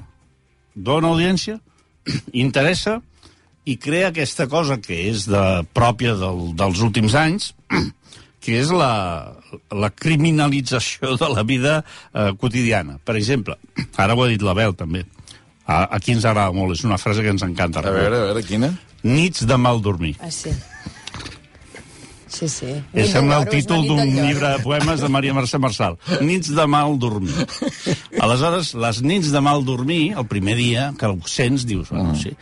dona 0.74 1.08
audiència, 1.08 1.60
interessa 2.46 3.00
i 3.64 3.76
crea 3.78 4.08
aquesta 4.08 4.48
cosa 4.50 4.80
que 4.82 4.96
és 5.10 5.28
de, 5.30 5.62
pròpia 5.72 6.16
del, 6.18 6.56
dels 6.58 6.80
últims 6.82 7.14
anys, 7.14 7.52
que 8.42 8.58
és 8.58 8.72
la, 8.74 8.92
la 9.70 9.90
criminalització 9.94 11.14
de 11.20 11.28
la 11.30 11.44
vida 11.46 11.78
eh, 11.82 12.32
quotidiana. 12.38 12.98
Per 13.04 13.16
exemple, 13.20 13.56
ara 13.96 14.16
ho 14.16 14.24
ha 14.24 14.30
dit 14.32 14.42
l'Abel, 14.42 14.74
també. 14.78 15.04
A, 15.62 15.84
aquí 15.98 16.16
ens 16.16 16.26
agrada 16.26 16.54
molt, 16.54 16.74
és 16.74 16.82
una 16.88 16.98
frase 16.98 17.22
que 17.22 17.30
ens 17.32 17.44
encanta. 17.46 17.84
A 17.84 17.94
veure, 17.94 18.18
a 18.18 18.28
veure, 18.32 18.44
quina? 18.46 18.72
Nits 19.06 19.46
de 19.46 19.58
mal 19.58 19.82
dormir. 19.82 20.16
Ah, 20.20 20.30
sí. 20.30 20.50
Sí, 22.32 22.48
sí. 22.48 22.72
Nit 22.96 23.10
sembla 23.12 23.42
el 23.42 23.46
és 23.50 23.60
títol 23.60 23.84
d'un 23.86 24.00
llibre 24.08 24.54
de 24.54 24.62
poemes 24.64 25.02
de 25.04 25.10
Maria 25.12 25.34
Mercè 25.36 25.60
Marçal. 25.60 25.98
Nits 26.24 26.50
de 26.56 26.64
mal 26.66 26.96
dormir. 26.98 27.46
Aleshores, 28.24 28.72
les 28.74 29.02
nits 29.04 29.30
de 29.34 29.42
mal 29.44 29.66
dormir, 29.68 30.14
el 30.16 30.26
primer 30.30 30.56
dia 30.56 30.90
que 30.98 31.12
ho 31.12 31.18
sents, 31.28 31.66
dius, 31.68 31.92
bueno, 31.92 32.16
sí. 32.18 32.32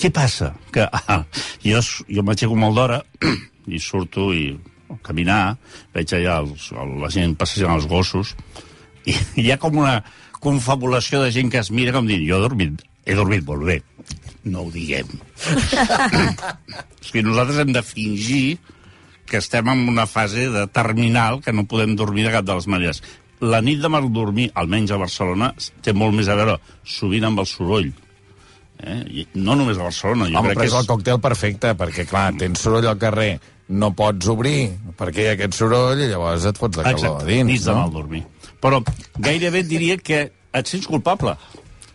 Què 0.00 0.08
passa? 0.14 0.54
Que, 0.72 0.86
ah, 0.86 1.24
jo, 1.66 1.82
jo 2.08 2.24
m'aixeco 2.24 2.56
molt 2.56 2.78
d'hora 2.78 3.02
i 3.74 3.82
surto 3.82 4.30
i 4.32 4.54
caminar, 5.06 5.56
veig 5.94 6.14
allà 6.16 6.40
els, 6.44 6.70
el, 6.72 6.96
la 7.02 7.10
gent 7.12 7.36
passejant 7.38 7.76
els 7.78 7.88
gossos, 7.90 8.34
i 9.08 9.16
hi 9.40 9.50
ha 9.52 9.60
com 9.60 9.78
una 9.80 10.00
confabulació 10.40 11.22
de 11.22 11.30
gent 11.34 11.52
que 11.52 11.60
es 11.60 11.70
mira 11.70 11.94
com 11.96 12.08
dient, 12.08 12.24
jo 12.26 12.38
he 12.38 12.44
dormit, 12.46 12.84
he 13.06 13.16
dormit 13.16 13.46
molt 13.46 13.66
bé. 13.68 13.80
No 14.50 14.64
ho 14.64 14.70
diguem. 14.72 15.08
És 17.02 17.10
que 17.12 17.22
nosaltres 17.24 17.60
hem 17.60 17.74
de 17.76 17.82
fingir 17.84 18.58
que 19.30 19.38
estem 19.38 19.68
en 19.70 19.86
una 19.88 20.06
fase 20.10 20.48
de 20.50 20.66
terminal 20.74 21.40
que 21.44 21.52
no 21.54 21.68
podem 21.70 21.94
dormir 21.96 22.26
de 22.26 22.32
cap 22.34 22.46
de 22.48 22.56
les 22.58 22.66
maneres. 22.66 23.02
La 23.40 23.60
nit 23.64 23.80
de 23.80 23.88
mal 23.88 24.08
dormir, 24.12 24.50
almenys 24.58 24.92
a 24.92 24.98
Barcelona, 25.00 25.52
té 25.84 25.94
molt 25.96 26.16
més 26.16 26.28
a 26.28 26.36
veure 26.36 26.58
sovint 26.84 27.28
amb 27.28 27.40
el 27.40 27.48
soroll. 27.48 27.92
Eh? 28.80 28.98
I 29.22 29.26
no 29.38 29.56
només 29.56 29.78
a 29.78 29.86
Barcelona, 29.86 30.28
jo 30.28 30.40
Home, 30.40 30.50
crec 30.50 30.58
però 30.58 30.66
que 30.66 30.72
és 30.72 30.78
el 30.80 30.90
còctel 30.90 31.22
perfecte, 31.22 31.72
perquè, 31.78 32.08
clar, 32.10 32.26
tens 32.40 32.64
soroll 32.64 32.88
al 32.90 33.00
carrer, 33.00 33.32
no 33.70 33.92
pots 33.96 34.26
obrir, 34.32 34.72
perquè 34.98 35.22
hi 35.24 35.28
ha 35.30 35.36
aquest 35.38 35.54
soroll, 35.58 36.00
i 36.02 36.08
llavors 36.10 36.44
et 36.50 36.58
fots 36.58 36.76
de 36.76 36.82
calor 36.82 36.98
Exacte, 36.98 37.22
a 37.24 37.28
dins, 37.30 37.46
nits 37.52 37.64
de 37.68 37.74
no? 37.74 37.84
mal 37.84 37.92
dormir. 37.94 38.24
Però 38.60 38.80
gairebé 39.22 39.62
diria 39.68 39.96
que 39.96 40.24
et 40.52 40.66
sents 40.66 40.86
culpable 40.90 41.36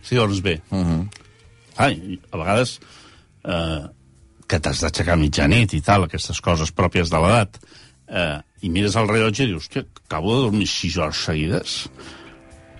si 0.02 0.16
dorms 0.16 0.40
bé. 0.42 0.60
Uh 0.70 0.76
Mhm. 0.76 1.00
-huh. 1.00 1.22
Ai, 1.76 2.18
a 2.32 2.36
vegades 2.38 2.78
eh, 3.44 3.82
que 4.48 4.58
t'has 4.60 4.80
d'aixecar 4.80 5.12
a 5.14 5.16
mitjanit 5.16 5.72
i 5.74 5.80
tal, 5.82 6.04
aquestes 6.04 6.40
coses 6.40 6.72
pròpies 6.74 7.10
de 7.10 7.18
l'edat, 7.20 7.58
eh, 8.08 8.38
i 8.62 8.70
mires 8.70 8.96
el 8.96 9.08
rellotge 9.08 9.44
i 9.44 9.46
dius, 9.46 9.66
hòstia, 9.68 9.84
acabo 10.06 10.34
de 10.36 10.42
dormir 10.42 10.66
6 10.66 10.96
hores 10.96 11.16
seguides 11.24 11.88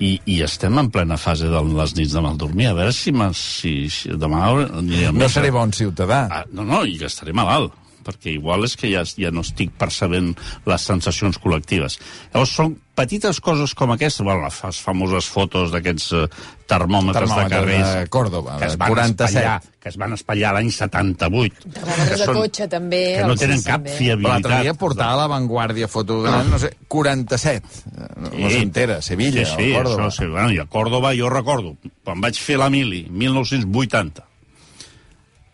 i, 0.01 0.21
i 0.27 0.43
estem 0.43 0.79
en 0.79 0.91
plena 0.91 1.17
fase 1.17 1.45
de 1.49 1.63
les 1.63 1.95
nits 1.97 2.13
de 2.13 2.21
mal 2.21 2.37
dormir. 2.37 2.69
A 2.69 2.75
veure 2.75 2.93
si, 2.93 3.13
si, 3.35 3.91
si 3.91 4.09
demà 4.11 5.13
No 5.13 5.29
seré 5.29 5.51
bon 5.51 5.73
ciutadà. 5.73 6.29
Ah, 6.31 6.45
no, 6.53 6.65
no, 6.65 6.85
i 6.85 6.97
que 6.99 7.07
estaré 7.07 7.33
malalt, 7.33 7.73
perquè 8.07 8.37
igual 8.39 8.65
és 8.69 8.77
que 8.79 8.91
ja, 8.95 9.03
ja 9.19 9.33
no 9.35 9.43
estic 9.47 9.75
percebent 9.79 10.33
les 10.71 10.87
sensacions 10.87 11.39
col·lectives. 11.43 11.99
Llavors, 12.33 12.55
són 12.57 12.77
petites 12.97 13.43
coses 13.45 13.75
com 13.77 13.91
aquestes, 13.93 14.23
bueno, 14.25 14.47
les 14.47 14.79
famoses 14.81 15.27
fotos 15.29 15.73
d'aquests 15.75 16.07
eh, 16.17 16.23
termòmetres, 16.71 17.27
Termòmetres 17.27 17.51
de 17.51 17.57
carrers... 17.57 17.91
de 17.99 18.07
Còrdova, 18.15 18.55
que 18.59 18.71
es 18.71 18.77
de 18.77 18.81
van 18.81 18.95
47. 18.95 19.27
espatllar, 19.27 19.57
que 19.83 19.91
es 19.93 19.99
van 20.01 20.15
espatllar 20.17 20.53
l'any 20.57 20.71
78. 20.73 21.67
Termòmetres 21.77 22.23
de 22.23 22.29
cotxe, 22.39 22.69
també, 22.73 23.03
Que 23.19 23.27
no 23.29 23.37
tenen 23.43 23.61
cap 23.67 23.83
també. 23.83 23.91
Però 23.93 23.99
fiabilitat. 24.01 24.33
l'altre 24.33 24.63
dia 24.65 24.75
portava 24.81 25.13
a 25.13 25.21
l'avantguàrdia 25.21 25.91
foto 25.93 26.23
de, 26.25 26.33
no 26.49 26.59
sé, 26.63 26.73
47. 26.89 27.85
No, 27.93 28.31
no 28.31 28.49
Sí. 28.49 28.55
s'entera, 28.57 29.03
Sevilla, 29.03 29.45
sí, 29.45 29.53
sí, 29.59 29.69
o 29.75 29.83
Còrdova. 29.83 30.07
Això, 30.09 30.17
sí, 30.23 30.31
bueno, 30.33 30.49
I 30.57 30.59
a 30.63 30.67
Còrdova 30.73 31.13
jo 31.19 31.29
recordo, 31.29 31.77
quan 32.03 32.25
vaig 32.25 32.41
fer 32.41 32.57
la 32.63 32.71
mili, 32.73 33.05
1980, 33.11 34.25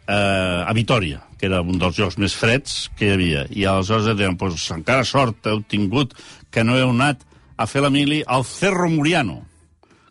eh, 0.06 0.64
a 0.66 0.72
Vitoria, 0.72 1.22
que 1.38 1.46
era 1.46 1.60
un 1.62 1.78
dels 1.78 1.96
jocs 1.96 2.18
més 2.18 2.34
freds 2.38 2.90
que 2.98 3.08
hi 3.08 3.14
havia. 3.14 3.46
I 3.50 3.66
aleshores 3.66 4.16
deien, 4.18 4.36
pues, 4.38 4.68
encara 4.74 5.06
sort 5.08 5.46
heu 5.46 5.62
tingut 5.68 6.14
que 6.50 6.64
no 6.64 6.76
heu 6.78 6.90
anat 6.92 7.24
a 7.56 7.66
fer 7.66 7.82
la 7.84 7.90
mili 7.90 8.22
al 8.26 8.44
Cerro 8.48 8.88
Muriano, 8.90 9.42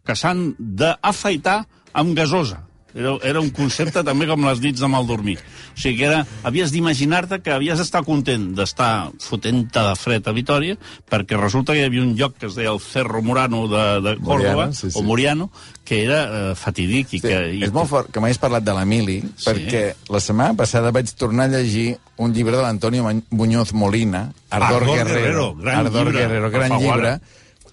que 0.05 0.15
s'han 0.15 0.51
d'afaitar 0.57 1.61
amb 1.93 2.15
gasosa. 2.17 2.61
Era, 2.93 3.15
era 3.23 3.39
un 3.39 3.49
concepte 3.55 4.03
també 4.03 4.27
com 4.27 4.43
les 4.45 4.59
nits 4.63 4.81
de 4.83 4.87
mal 4.91 5.05
dormir. 5.07 5.37
O 5.75 5.79
sigui 5.79 5.97
que 6.01 6.05
era, 6.09 6.25
havies 6.43 6.71
d'imaginar-te 6.73 7.39
que 7.41 7.53
havies 7.55 7.79
d'estar 7.79 8.03
content 8.03 8.49
d'estar 8.57 9.11
fotent-te 9.23 9.79
de 9.87 9.95
fred 9.95 10.27
a 10.27 10.33
Vitoria, 10.35 10.75
perquè 11.09 11.39
resulta 11.39 11.73
que 11.73 11.79
hi 11.79 11.87
havia 11.87 12.01
un 12.03 12.15
lloc 12.19 12.35
que 12.37 12.47
es 12.49 12.55
deia 12.59 12.73
el 12.73 12.79
Cerro 12.83 13.21
Murano 13.21 13.67
de, 13.71 13.85
de 14.01 14.15
Córdoba, 14.23 14.71
sí, 14.73 14.91
sí. 14.91 14.99
o 14.99 15.03
Muriano, 15.03 15.49
que 15.85 16.03
era 16.03 16.51
eh, 16.51 16.55
fatídic. 16.55 17.13
I 17.13 17.19
Sí, 17.19 17.27
que, 17.27 17.39
i 17.55 17.63
és 17.63 17.71
molt 17.73 17.89
fort 17.89 18.11
que 18.11 18.19
m'hagis 18.23 18.39
parlat 18.41 18.63
de 18.67 18.73
l'Emili, 18.75 19.19
Sí. 19.35 19.45
perquè 19.49 19.83
la 20.11 20.19
setmana 20.19 20.53
passada 20.59 20.91
vaig 20.91 21.09
tornar 21.15 21.45
a 21.49 21.55
llegir 21.55 21.97
un 22.21 22.33
llibre 22.33 22.55
de 22.57 22.61
l'Antonio 22.63 23.07
Muñoz 23.31 23.71
Molina, 23.73 24.31
Ardor, 24.49 24.83
Ardor 24.83 24.97
Guerrero, 24.97 25.21
Guerrero, 25.21 25.55
gran 25.55 25.85
Ardor 25.85 26.05
llibre, 26.07 26.19
Guerrero, 26.19 26.49
gran 26.51 26.77
llibre, 26.79 27.13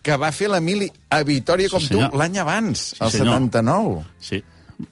que 0.02 0.16
va 0.16 0.30
fer 0.32 0.48
l'Emili 0.48 0.87
a 1.10 1.18
Vitoria 1.26 1.68
com 1.68 1.80
Sí, 1.82 1.88
tu 1.90 1.98
senyor. 1.98 2.14
l'any 2.16 2.38
abans, 2.38 2.78
Sí, 2.94 2.96
el 3.02 3.10
senyor. 3.10 3.34
79. 3.34 4.04
Sí. 4.20 4.42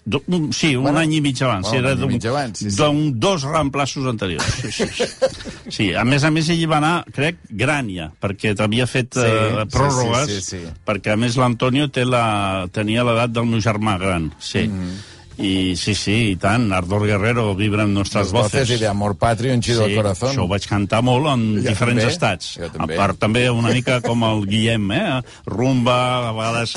Do, 0.04 0.20
un, 0.26 0.52
sí, 0.52 0.74
un 0.74 0.82
Bueno, 0.82 0.98
any 0.98 1.12
i 1.14 1.20
mig 1.22 1.40
abans. 1.42 1.68
bueno, 1.68 1.78
era 1.78 1.94
d'un- 1.94 2.54
sí, 2.58 2.70
sí. 2.70 2.76
d'un 2.76 3.20
dos 3.20 3.42
reemplaços 3.46 4.04
anteriors. 4.10 4.44
Sí, 4.60 4.72
sí, 4.72 4.84
sí. 4.90 5.04
sí, 5.76 5.94
a 5.94 6.02
més 6.04 6.24
a 6.26 6.30
més 6.34 6.48
ell 6.50 6.64
va 6.70 6.78
anar, 6.78 7.04
crec, 7.14 7.36
gran 7.50 7.86
ja, 7.94 8.08
perquè 8.20 8.56
t'havia 8.58 8.86
fet 8.90 9.14
Sí, 9.14 9.20
eh, 9.22 9.62
sí, 9.62 9.68
pròrrogues, 9.76 10.26
sí, 10.26 10.40
sí, 10.40 10.58
sí. 10.66 10.72
perquè 10.84 11.12
a 11.14 11.16
més 11.16 11.36
l'Antonio 11.38 11.86
té 11.88 12.04
la, 12.04 12.66
tenia 12.72 13.04
l'edat 13.06 13.30
del 13.30 13.46
meu 13.46 13.60
germà 13.62 13.94
gran. 14.02 14.32
Sí. 14.40 14.66
Mhm. 14.66 14.96
I 15.38 15.74
sí, 15.76 15.92
sí, 15.94 16.14
i 16.32 16.36
tant, 16.40 16.70
Ardor 16.72 17.02
Guerrero 17.06 17.50
vibra 17.54 17.82
en 17.84 17.92
nostres 17.92 18.30
Les 18.30 18.32
voces 18.32 18.70
i 18.72 18.78
de 18.80 18.86
Amor 18.88 19.16
Patrio, 19.20 19.52
un 19.52 19.60
chido 19.60 19.84
Sí, 19.84 19.90
al 19.92 19.96
corazón. 19.98 20.30
això 20.32 20.44
ho 20.44 20.48
vaig 20.48 20.64
cantar 20.66 21.02
molt 21.04 21.26
en 21.28 21.42
Jo 21.58 21.68
diferents 21.68 22.02
també, 22.02 22.12
estats. 22.14 22.54
jo 22.56 22.70
també. 22.72 22.94
A 22.94 22.96
part, 22.96 23.18
també 23.20 23.42
una 23.50 23.68
mica 23.74 24.00
com 24.00 24.24
el 24.24 24.46
Guillem, 24.48 24.90
eh? 24.96 25.20
Rumba, 25.44 25.98
a 26.30 26.32
vegades, 26.32 26.72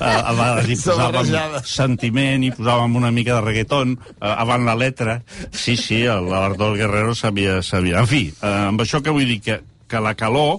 a, 0.00 0.10
a 0.10 0.32
vegades 0.32 0.68
hi 0.68 0.76
posàvem 0.82 1.62
sentiment, 1.64 2.42
hi 2.44 2.50
posàvem 2.56 2.96
una 2.98 3.10
mica 3.14 3.36
de 3.38 3.44
reggaeton, 3.46 3.94
eh, 3.94 4.26
avant 4.26 4.64
la 4.66 4.74
letra. 4.74 5.20
Sí, 5.52 5.76
sí, 5.76 6.02
l'Ardor 6.04 6.76
Guerrero 6.76 7.14
sabia, 7.14 7.62
sabia. 7.62 8.00
En 8.00 8.06
fi, 8.10 8.24
eh, 8.42 8.54
amb 8.72 8.80
això 8.82 9.00
que 9.02 9.14
vull 9.14 9.26
dir 9.28 9.40
que, 9.40 9.60
que 9.88 10.00
la 10.02 10.14
calor, 10.18 10.58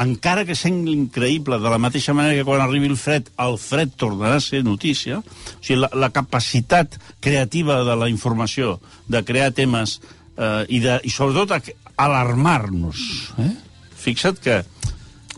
encara 0.00 0.46
que 0.48 0.56
sembli 0.56 0.94
increïble, 0.96 1.58
de 1.60 1.72
la 1.72 1.80
mateixa 1.82 2.14
manera 2.16 2.38
que 2.38 2.46
quan 2.48 2.62
arribi 2.64 2.88
el 2.90 2.96
fred, 2.98 3.28
el 3.44 3.58
fred 3.60 3.92
tornarà 4.00 4.38
a 4.38 4.44
ser 4.44 4.62
notícia, 4.64 5.20
o 5.20 5.60
sigui, 5.60 5.80
la, 5.82 5.90
la 5.94 6.10
capacitat 6.14 6.96
creativa 7.20 7.82
de 7.84 7.96
la 8.00 8.08
informació, 8.12 8.78
de 9.08 9.22
crear 9.28 9.50
temes 9.56 9.98
eh, 10.36 10.64
i, 10.68 10.80
de, 10.80 10.98
i 11.04 11.12
sobretot 11.12 11.72
alarmar-nos. 12.00 13.04
Eh? 13.44 13.52
Fixa't 14.00 14.40
que 14.40 14.62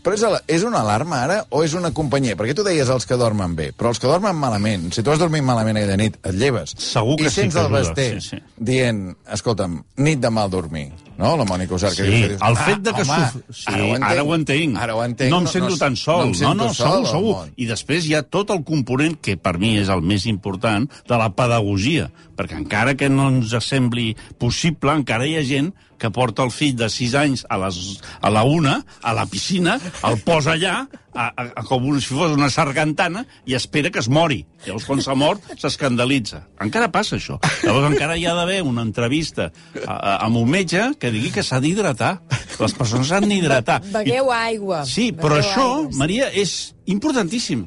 Però 0.02 0.16
és, 0.16 0.22
és 0.50 0.64
una 0.66 0.80
alarma 0.82 1.20
ara 1.22 1.36
o 1.54 1.60
és 1.62 1.76
una 1.78 1.92
companyia? 1.94 2.34
Perquè 2.34 2.56
tu 2.58 2.64
deies 2.66 2.88
els 2.90 3.06
que 3.06 3.14
dormen 3.20 3.52
bé, 3.54 3.68
però 3.70 3.92
els 3.92 4.00
que 4.02 4.08
dormen 4.10 4.34
malament, 4.34 4.88
si 4.90 5.02
tu 5.06 5.12
has 5.12 5.20
dormit 5.22 5.44
malament 5.46 5.78
de 5.78 5.96
nit, 6.00 6.16
et 6.26 6.34
lleves. 6.34 6.72
Segur 6.76 7.14
que 7.20 7.28
I 7.28 7.30
sí 7.30 7.42
sents 7.44 7.54
que 7.54 7.62
el 7.62 7.70
Basté 7.70 8.06
sí, 8.20 8.32
sí. 8.32 8.40
dient, 8.58 9.12
escolta'm, 9.30 9.76
nit 10.02 10.18
de 10.18 10.30
mal 10.34 10.50
dormir, 10.50 10.88
no? 11.18 11.36
La 11.38 11.46
Mònica 11.46 11.76
Usar. 11.78 11.92
que 11.94 12.02
Sí, 12.02 12.10
diu- 12.24 12.34
el 12.48 12.56
fet 12.58 12.82
de 12.82 12.92
que... 12.96 13.04
home, 13.06 13.20
suf- 13.30 13.60
sí, 13.62 13.76
ara, 14.02 14.24
ho 14.26 14.34
entenc. 14.34 14.76
Ara 14.82 14.96
ho 14.98 15.04
entenc. 15.06 15.30
No 15.30 15.38
em 15.44 15.46
sento 15.46 15.78
tan 15.78 15.94
sol. 15.96 16.32
No, 16.34 16.50
No, 16.50 16.66
no, 16.66 16.74
sol, 16.74 17.06
segur. 17.06 17.36
I 17.56 17.68
després 17.70 18.08
hi 18.10 18.16
ha 18.18 18.24
tot 18.26 18.50
el 18.50 18.64
component, 18.66 19.14
que 19.22 19.36
per 19.38 19.54
mi 19.62 19.76
és 19.78 19.88
el 19.88 20.02
més 20.02 20.26
important, 20.26 20.90
de 21.06 21.16
la 21.22 21.30
pedagogia. 21.30 22.10
Perquè 22.34 22.58
encara 22.58 22.96
que 22.98 23.06
no 23.08 23.28
ens 23.30 23.54
sembli 23.62 24.16
possible, 24.42 24.90
encara 24.98 25.26
hi 25.30 25.36
ha 25.38 25.46
gent 25.46 25.70
que 26.02 26.10
porta 26.10 26.42
el 26.42 26.50
fill 26.50 26.74
de 26.78 26.90
6 26.90 27.14
anys 27.20 27.46
a, 27.48 27.60
les, 27.62 27.78
a 28.18 28.32
la 28.34 28.42
una, 28.42 28.80
a 29.02 29.14
la 29.14 29.28
piscina, 29.30 29.78
el 30.08 30.18
posa 30.26 30.56
allà, 30.56 30.80
a, 31.14 31.28
a, 31.28 31.46
a, 31.60 31.64
com 31.68 31.86
un, 31.88 32.00
si 32.00 32.14
fos 32.14 32.34
una 32.34 32.50
sargantana, 32.52 33.24
i 33.46 33.56
espera 33.58 33.90
que 33.92 34.00
es 34.02 34.08
mori. 34.12 34.42
Llavors, 34.66 34.86
quan 34.88 35.02
s'ha 35.04 35.16
mort, 35.18 35.46
s'escandalitza. 35.60 36.42
Encara 36.64 36.90
passa 36.94 37.16
això. 37.18 37.38
Llavors, 37.62 37.88
encara 37.92 38.16
hi 38.18 38.26
ha 38.26 38.36
d'haver 38.38 38.60
una 38.66 38.84
entrevista 38.86 39.50
a, 39.50 39.94
a, 39.94 40.16
amb 40.26 40.42
un 40.42 40.50
metge 40.50 40.92
que 41.00 41.12
digui 41.14 41.32
que 41.34 41.44
s'ha 41.46 41.60
d'hidratar. 41.62 42.14
Les 42.60 42.76
persones 42.78 43.10
s'han 43.10 43.28
d'hidratar. 43.28 43.80
Begueu 43.92 44.30
aigua. 44.34 44.84
Sí, 44.88 45.10
però 45.16 45.38
Begueu 45.38 45.50
això, 45.50 45.68
aigua. 45.80 45.98
Maria, 46.04 46.30
és 46.32 46.72
importantíssim. 46.86 47.66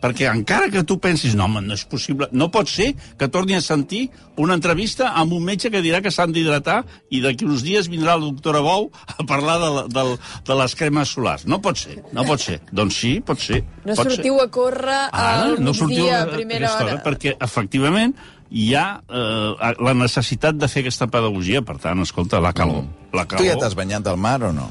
Perquè 0.00 0.28
encara 0.30 0.70
que 0.70 0.84
tu 0.86 0.96
pensis, 1.02 1.34
no, 1.34 1.48
home, 1.48 1.62
no 1.66 1.74
és 1.74 1.82
possible, 1.90 2.28
no 2.32 2.46
pot 2.54 2.68
ser 2.70 2.92
que 3.18 3.28
torni 3.32 3.56
a 3.56 3.62
sentir 3.64 4.04
una 4.40 4.54
entrevista 4.54 5.10
amb 5.18 5.34
un 5.36 5.42
metge 5.44 5.70
que 5.72 5.82
dirà 5.82 6.00
que 6.04 6.12
s'han 6.14 6.32
d'hidratar 6.32 6.78
i 7.10 7.20
d'aquí 7.24 7.48
uns 7.48 7.64
dies 7.66 7.90
vindrà 7.90 8.14
el 8.18 8.28
doctor 8.28 8.60
Bou 8.62 8.88
a 8.92 9.26
parlar 9.26 9.58
de, 9.62 9.70
la, 9.74 9.84
de, 9.90 10.04
de 10.46 10.58
les 10.62 10.76
cremes 10.78 11.14
solars. 11.16 11.46
No 11.46 11.60
pot 11.64 11.80
ser, 11.80 11.98
no 12.16 12.24
pot 12.28 12.42
ser. 12.42 12.60
Doncs 12.70 12.98
sí, 13.02 13.12
pot 13.26 13.40
ser. 13.42 13.62
No 13.84 13.96
pot 13.98 14.10
sortiu 14.10 14.36
ser. 14.38 14.44
a 14.44 14.50
córrer 14.54 14.98
Ara, 15.10 15.30
al 15.46 15.56
no 15.62 15.74
sortiu 15.74 16.04
migdia 16.04 16.20
a, 16.22 16.28
primera 16.30 16.74
hora. 16.74 16.84
hora, 16.84 17.00
perquè 17.04 17.34
efectivament 17.40 18.14
hi 18.50 18.68
ha 18.74 18.84
eh, 19.06 19.72
la 19.78 19.94
necessitat 19.94 20.58
de 20.58 20.68
fer 20.70 20.84
aquesta 20.84 21.08
pedagogia. 21.10 21.62
Per 21.66 21.78
tant, 21.82 22.02
escolta, 22.02 22.40
la 22.42 22.52
calor. 22.54 22.86
La 23.14 23.26
calor... 23.26 23.42
Tu 23.42 23.50
ja 23.50 23.58
t'has 23.58 23.74
banyat 23.78 24.06
al 24.10 24.18
mar 24.20 24.38
o 24.46 24.52
no? 24.54 24.70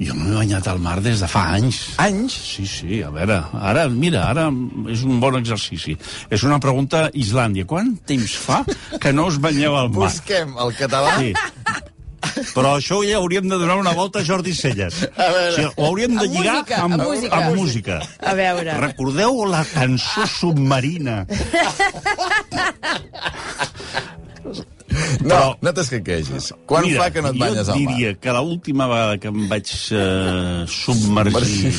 Jo 0.00 0.14
m'he 0.16 0.32
banyat 0.32 0.64
al 0.70 0.78
mar 0.80 0.96
des 1.04 1.20
de 1.20 1.28
fa 1.28 1.42
anys. 1.58 1.82
Anys? 2.00 2.32
Sí, 2.54 2.64
sí, 2.64 3.02
a 3.04 3.10
veure, 3.12 3.36
ara, 3.52 3.84
mira, 3.92 4.22
ara 4.30 4.46
és 4.88 5.02
un 5.04 5.20
bon 5.20 5.36
exercici. 5.36 5.92
És 6.32 6.46
una 6.46 6.56
pregunta 6.62 7.04
a 7.08 7.12
Islàndia. 7.12 7.66
Quant 7.68 7.92
temps 8.08 8.38
fa 8.40 8.62
que 8.96 9.12
no 9.12 9.28
us 9.28 9.36
banyeu 9.42 9.76
al 9.76 9.92
mar? 9.92 10.08
Busquem 10.08 10.56
el 10.56 10.72
català. 10.78 11.18
Sí. 11.20 11.34
Però 12.54 12.76
això 12.78 13.00
ja 13.06 13.16
hauríem 13.20 13.48
de 13.50 13.58
donar 13.60 13.76
una 13.80 13.92
volta 13.96 14.20
a 14.20 14.24
Jordi 14.26 14.54
Celles. 14.54 15.02
A 15.16 15.28
veure. 15.32 15.50
O 15.50 15.56
sigui, 15.56 15.70
ho 15.76 15.86
hauríem 15.90 16.16
de 16.16 16.24
Amb 16.26 16.34
lligar 16.36 16.54
música, 16.60 16.76
amb, 16.84 16.94
amb 16.94 17.02
música. 17.08 17.36
amb 17.40 17.56
música. 17.60 18.00
A 18.20 18.34
veure. 18.38 18.78
Recordeu 18.86 19.44
la 19.50 19.64
cançó 19.72 20.26
submarina? 20.26 21.24
No, 25.22 25.54
no 25.62 25.70
t'escaquegis. 25.76 26.48
Quan 26.66 26.82
Mira, 26.86 27.04
fa 27.04 27.10
que 27.14 27.22
no 27.22 27.30
et 27.30 27.38
banyes 27.38 27.68
jo 27.68 27.72
al 27.74 27.78
mar? 27.78 27.94
diria 27.94 28.14
que 28.18 28.32
l'última 28.34 28.88
vegada 28.90 29.18
que 29.22 29.30
em 29.30 29.44
vaig 29.50 29.70
eh, 29.94 30.64
submergir 30.66 31.70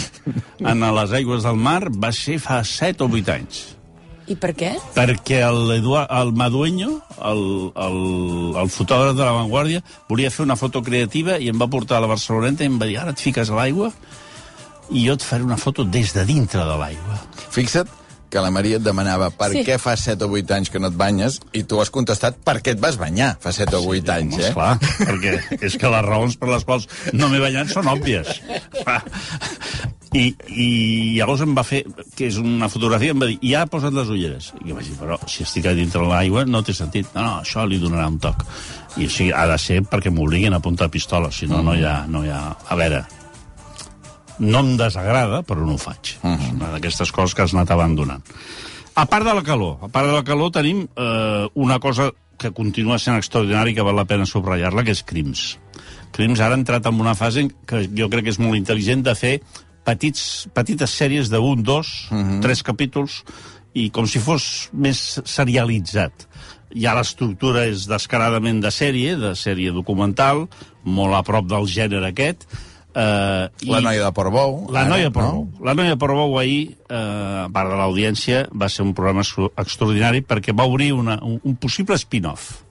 en 0.62 0.86
les 0.96 1.16
aigües 1.20 1.44
del 1.44 1.60
mar 1.60 1.82
va 1.92 2.12
ser 2.16 2.38
fa 2.40 2.62
7 2.64 3.04
o 3.04 3.10
8 3.12 3.34
anys. 3.36 3.62
I 4.32 4.36
per 4.40 4.54
què? 4.56 4.72
perquè 4.96 5.42
el, 5.44 5.62
Eduard, 5.76 6.08
el 6.22 6.32
Madueño, 6.40 6.90
el, 7.32 7.44
el, 7.76 7.98
el 8.64 8.70
fotògraf 8.72 9.16
de 9.18 9.26
La 9.28 9.34
Vanguardia, 9.36 9.82
volia 10.10 10.32
fer 10.32 10.46
una 10.46 10.56
foto 10.60 10.82
creativa 10.86 11.36
i 11.42 11.50
em 11.52 11.60
va 11.60 11.68
portar 11.72 11.98
a 12.00 12.04
la 12.06 12.12
Barceloneta 12.12 12.64
i 12.64 12.70
em 12.72 12.78
va 12.80 12.88
dir, 12.88 12.98
ara 13.02 13.12
et 13.16 13.20
fiques 13.20 13.50
a 13.52 13.58
l'aigua 13.60 13.92
i 14.92 15.06
jo 15.08 15.14
et 15.18 15.24
faré 15.24 15.44
una 15.44 15.58
foto 15.60 15.84
des 15.88 16.14
de 16.16 16.24
dintre 16.28 16.64
de 16.68 16.78
l'aigua. 16.80 17.20
Fixa't 17.52 17.88
que 18.32 18.40
la 18.40 18.48
Maria 18.56 18.78
et 18.80 18.84
demanava 18.84 19.28
per 19.36 19.50
Sí. 19.52 19.62
què 19.68 19.76
fa 19.80 19.98
7 20.00 20.24
o 20.24 20.30
8 20.40 20.54
anys 20.56 20.70
que 20.72 20.80
no 20.80 20.88
et 20.88 20.96
banyes 20.96 21.42
i 21.52 21.66
tu 21.68 21.82
has 21.84 21.90
contestat 21.92 22.38
per 22.48 22.62
què 22.64 22.72
et 22.78 22.80
vas 22.80 22.96
banyar 23.00 23.34
fa 23.44 23.52
7 23.52 23.76
o 23.76 23.82
8 23.92 24.14
anys, 24.14 24.38
Home, 24.38 24.44
eh? 24.44 24.48
Esclar, 24.48 24.78
perquè 25.10 25.60
és 25.68 25.76
que 25.76 25.92
les 25.92 26.06
raons 26.08 26.38
per 26.40 26.48
les 26.54 26.64
quals 26.64 26.88
no 27.12 27.28
m'he 27.28 27.42
banyat 27.44 27.68
són 27.76 27.92
òbvies. 27.92 28.32
I, 30.12 30.26
I 30.52 30.66
llavors 31.16 31.42
em 31.46 31.54
va 31.56 31.64
fer, 31.64 31.86
que 32.18 32.28
és 32.28 32.36
una 32.42 32.68
fotografia, 32.72 33.14
em 33.16 33.22
va 33.22 33.30
dir, 33.30 33.38
ja 33.48 33.62
ha 33.64 33.70
posat 33.72 33.96
les 33.96 34.10
ulleres. 34.12 34.50
I 34.60 34.68
jo 34.68 34.76
vaig 34.76 34.90
dir, 34.90 34.98
però 35.00 35.16
si 35.32 35.46
estic 35.46 35.70
a 35.70 35.76
dintre 35.78 36.04
l'aigua 36.04 36.44
no 36.50 36.60
té 36.68 36.76
sentit. 36.76 37.08
No, 37.16 37.24
no, 37.24 37.34
això 37.46 37.64
li 37.68 37.80
donarà 37.80 38.10
un 38.12 38.20
toc. 38.20 38.44
I 39.00 39.08
o 39.08 39.14
sigui, 39.14 39.32
ha 39.32 39.46
de 39.48 39.56
ser 39.62 39.80
perquè 39.88 40.12
m'obliguin 40.12 40.58
a 40.58 40.60
apuntar 40.60 40.90
pistola, 40.92 41.32
si 41.32 41.48
no, 41.48 41.62
no 41.64 41.78
hi 41.78 41.86
ha... 41.88 42.02
No 42.12 42.26
hi 42.26 42.34
ha... 42.34 42.42
A 42.52 42.78
veure, 42.80 43.06
no 44.42 44.66
em 44.66 44.76
desagrada, 44.78 45.42
però 45.48 45.64
no 45.64 45.78
ho 45.78 45.82
faig. 45.82 46.18
Uh 46.20 46.32
-huh. 46.32 46.42
És 46.42 46.52
una 46.58 46.72
d'aquestes 46.76 47.12
coses 47.12 47.36
que 47.36 47.44
has 47.44 47.54
anat 47.54 47.72
abandonant. 47.72 48.24
A 48.96 49.06
part 49.06 49.26
de 49.26 49.34
la 49.34 49.44
calor, 49.44 49.78
a 49.82 49.88
part 49.88 50.08
de 50.08 50.14
la 50.14 50.24
calor 50.24 50.52
tenim 50.52 50.88
eh, 50.96 51.48
una 51.54 51.80
cosa 51.80 52.12
que 52.38 52.52
continua 52.52 53.00
sent 53.00 53.16
extraordinària 53.16 53.72
i 53.72 53.76
que 53.76 53.86
val 53.86 53.96
la 53.96 54.06
pena 54.06 54.26
subratllar-la, 54.26 54.84
que 54.84 54.92
és 54.92 55.04
Crims. 55.04 55.58
Crims 56.12 56.40
ara 56.40 56.56
ha 56.56 56.58
entrat 56.58 56.86
en 56.86 57.00
una 57.00 57.16
fase 57.16 57.48
que 57.66 57.88
jo 57.98 58.10
crec 58.10 58.24
que 58.24 58.30
és 58.30 58.40
molt 58.40 58.58
intel·ligent 58.58 59.04
de 59.04 59.16
fer 59.16 59.42
petits, 59.84 60.48
petites 60.54 60.90
sèries 60.90 61.30
de 61.30 61.40
un, 61.40 61.64
dos, 61.64 62.08
uh 62.12 62.18
-huh. 62.18 62.42
tres 62.42 62.64
capítols, 62.64 63.24
i 63.74 63.90
com 63.90 64.08
si 64.08 64.20
fos 64.20 64.70
més 64.74 65.22
serialitzat. 65.26 66.28
Ja 66.76 66.94
l'estructura 66.96 67.66
és 67.66 67.88
descaradament 67.88 68.62
de 68.64 68.72
sèrie, 68.72 69.16
de 69.20 69.36
sèrie 69.36 69.72
documental, 69.72 70.48
molt 70.84 71.14
a 71.16 71.24
prop 71.24 71.48
del 71.48 71.68
gènere 71.68 72.08
aquest, 72.08 72.46
eh, 72.96 73.50
La 73.68 73.82
noia 73.82 74.06
de 74.06 74.12
Portbou. 74.12 74.70
la 74.72 74.82
ara, 74.82 74.90
noia 74.90 75.12
Portbou. 75.12 75.50
no? 75.60 75.66
La 75.66 75.74
noia 75.74 75.96
Portbou 75.96 76.40
ahir, 76.40 76.78
eh, 76.90 76.96
a 77.46 77.50
part 77.52 77.70
de 77.70 77.76
l'audiència, 77.76 78.48
va 78.54 78.70
ser 78.70 78.84
un 78.84 78.94
programa 78.94 79.22
extra- 79.22 79.52
extraordinari 79.58 80.22
perquè 80.22 80.54
va 80.58 80.66
obrir 80.66 80.94
una, 80.94 81.20
un, 81.24 81.40
un 81.44 81.56
possible 81.56 81.98
spin-off, 81.98 82.64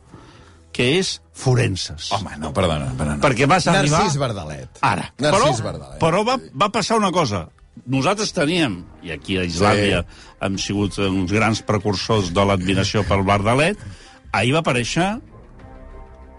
que 0.72 0.86
és 0.98 1.16
Forenses. 1.40 2.10
Home, 2.12 2.36
no, 2.40 2.52
perdona, 2.56 2.90
perdona. 2.98 3.18
Perquè 3.22 3.48
vas 3.48 3.66
arribar- 3.70 4.02
Narcís 4.02 4.18
Verdalet. 4.20 4.82
Ara. 4.84 5.08
Narcís 5.18 5.60
però, 5.60 5.64
Verdalet. 5.70 5.98
Però 6.02 6.24
va, 6.26 6.36
va 6.52 6.68
passar 6.74 6.98
una 7.00 7.10
cosa. 7.10 7.46
Nosaltres 7.86 8.34
teníem, 8.36 8.84
i 9.02 9.14
aquí 9.14 9.38
a 9.40 9.46
Islàndia 9.48 10.02
sí. 10.04 10.20
hem 10.44 10.58
sigut 10.60 10.98
uns 11.06 11.32
grans 11.32 11.62
precursors 11.64 12.32
de 12.36 12.44
l'admiració 12.44 13.04
pel 13.08 13.24
Verdalet, 13.24 13.80
ahir 14.36 14.52
va 14.54 14.60
aparèixer 14.60 15.08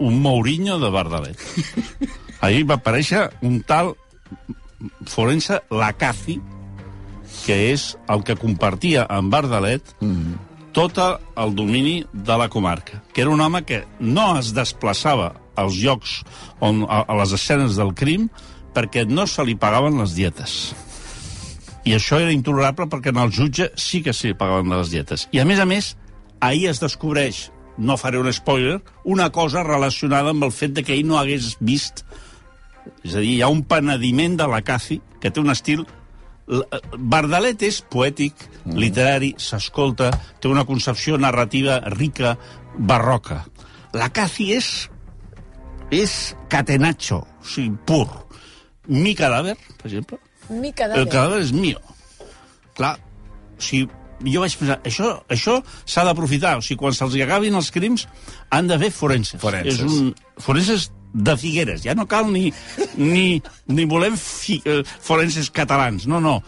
un 0.02 0.22
Mourinho 0.22 0.78
de 0.82 0.90
Bardalet. 0.94 1.38
Ahir 2.42 2.66
va 2.70 2.80
aparèixer 2.80 3.28
un 3.46 3.60
tal 3.62 3.94
forense 5.06 5.60
Lacazi, 5.70 6.40
que 7.46 7.58
és 7.72 7.92
el 8.10 8.24
que 8.26 8.36
compartia 8.38 9.06
amb 9.10 9.34
Bardalet 9.34 9.94
mm. 10.02 10.51
Tot 10.74 10.98
el 11.02 11.56
domini 11.56 12.02
de 12.12 12.38
la 12.38 12.50
comarca. 12.50 13.02
Que 13.14 13.24
era 13.26 13.32
un 13.32 13.42
home 13.42 13.64
que 13.68 13.84
no 14.00 14.38
es 14.40 14.54
desplaçava 14.56 15.34
als 15.56 15.78
llocs, 15.82 16.22
on, 16.60 16.86
a, 16.88 17.04
a 17.04 17.18
les 17.20 17.36
escenes 17.36 17.76
del 17.80 17.94
crim, 17.98 18.30
perquè 18.76 19.06
no 19.08 19.28
se 19.28 19.44
li 19.46 19.58
pagaven 19.60 20.00
les 20.00 20.16
dietes. 20.16 20.74
I 21.86 21.96
això 21.98 22.20
era 22.22 22.34
intolerable 22.34 22.88
perquè 22.90 23.12
en 23.12 23.20
el 23.24 23.32
jutge 23.34 23.72
sí 23.76 24.02
que 24.06 24.14
se 24.14 24.32
li 24.32 24.38
pagaven 24.38 24.72
les 24.74 24.94
dietes. 24.94 25.28
I 25.34 25.42
a 25.42 25.48
més 25.50 25.60
a 25.60 25.68
més, 25.68 25.96
ahir 26.40 26.70
es 26.72 26.82
descobreix, 26.82 27.50
no 27.78 27.98
faré 27.98 28.20
un 28.22 28.32
spoiler, 28.34 28.80
una 29.04 29.32
cosa 29.32 29.64
relacionada 29.64 30.32
amb 30.32 30.46
el 30.46 30.54
fet 30.54 30.76
de 30.78 30.86
que 30.86 30.96
ell 30.98 31.08
no 31.08 31.20
hagués 31.20 31.56
vist... 31.60 32.06
És 33.06 33.14
a 33.14 33.22
dir, 33.22 33.36
hi 33.36 33.42
ha 33.46 33.50
un 33.50 33.62
penediment 33.70 34.34
de 34.40 34.48
la 34.50 34.64
Cathy, 34.66 34.98
que 35.22 35.30
té 35.30 35.42
un 35.42 35.54
estil 35.54 35.84
Bardalet 36.52 37.64
és 37.64 37.80
poètic, 37.88 38.36
mm. 38.66 38.76
literari, 38.76 39.36
s'escolta, 39.40 40.12
té 40.42 40.52
una 40.52 40.66
concepció 40.68 41.20
narrativa 41.22 41.80
rica, 41.96 42.36
barroca. 42.78 43.46
La 43.96 44.10
Cathy 44.12 44.52
és 44.56 44.72
és 45.92 46.12
catenaccio, 46.52 47.20
o 47.20 47.48
sigui, 47.48 47.76
pur. 47.86 48.08
Mi 48.88 49.14
cadàver, 49.16 49.58
per 49.78 49.90
exemple. 49.90 50.20
Mi 50.50 50.72
cadàver. 50.72 51.04
El 51.04 51.10
cadàver 51.12 51.42
és 51.44 51.52
mío. 51.56 51.82
Clar, 52.78 52.96
o 52.96 53.62
sigui, 53.62 53.90
jo 54.32 54.44
vaig 54.44 54.56
pensar, 54.58 54.80
això, 54.88 55.12
això 55.32 55.58
s'ha 55.84 56.06
d'aprofitar. 56.08 56.56
O 56.60 56.66
sigui, 56.66 56.80
quan 56.82 56.96
se'ls 56.96 57.18
acabin 57.26 57.60
els 57.60 57.72
crims, 57.76 58.08
han 58.50 58.72
de 58.72 58.80
fer 58.82 58.92
forenses. 58.96 59.40
Forenses. 59.44 59.80
És 59.80 59.86
un, 59.86 60.12
forenses 60.42 60.90
de 61.14 61.38
Figueres. 61.38 61.84
Ja 61.84 61.96
no 61.96 62.08
cal 62.08 62.32
ni, 62.32 62.50
ni, 62.98 63.42
ni 63.68 63.86
volem 63.86 64.18
fi, 64.18 64.62
eh, 64.66 64.82
forenses 65.02 65.52
catalans. 65.52 66.08
No, 66.08 66.20
no. 66.24 66.42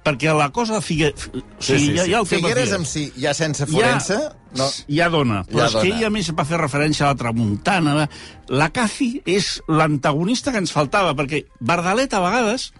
Perquè 0.00 0.32
la 0.32 0.48
cosa 0.50 0.78
de 0.78 0.80
Figueres... 0.80 1.26
O 1.28 1.42
sigui, 1.60 1.90
sí, 1.90 1.94
ja, 1.96 2.04
sí. 2.06 2.12
ja 2.14 2.20
el 2.22 2.28
tema 2.28 2.48
Figueres 2.48 2.70
Figueres. 2.70 2.72
amb 2.78 2.86
si, 2.88 3.02
ja 3.20 3.34
sense 3.36 3.66
forense... 3.68 4.16
no. 4.56 4.68
Ja 4.88 5.10
dona. 5.12 5.42
Però 5.50 5.60
Ja 5.60 5.66
és 5.68 5.74
que 5.76 5.82
dona. 5.84 5.96
ell, 5.98 6.06
a 6.08 6.10
més, 6.14 6.30
va 6.34 6.46
fer 6.48 6.58
referència 6.62 7.04
a 7.06 7.10
la 7.12 7.18
tramuntana. 7.20 8.08
La 8.48 8.70
Cathy 8.72 9.10
és 9.28 9.58
l'antagonista 9.68 10.54
que 10.54 10.62
ens 10.64 10.72
faltava, 10.72 11.12
perquè 11.18 11.44
Bardalet, 11.60 12.16
a 12.16 12.22
vegades, 12.24 12.70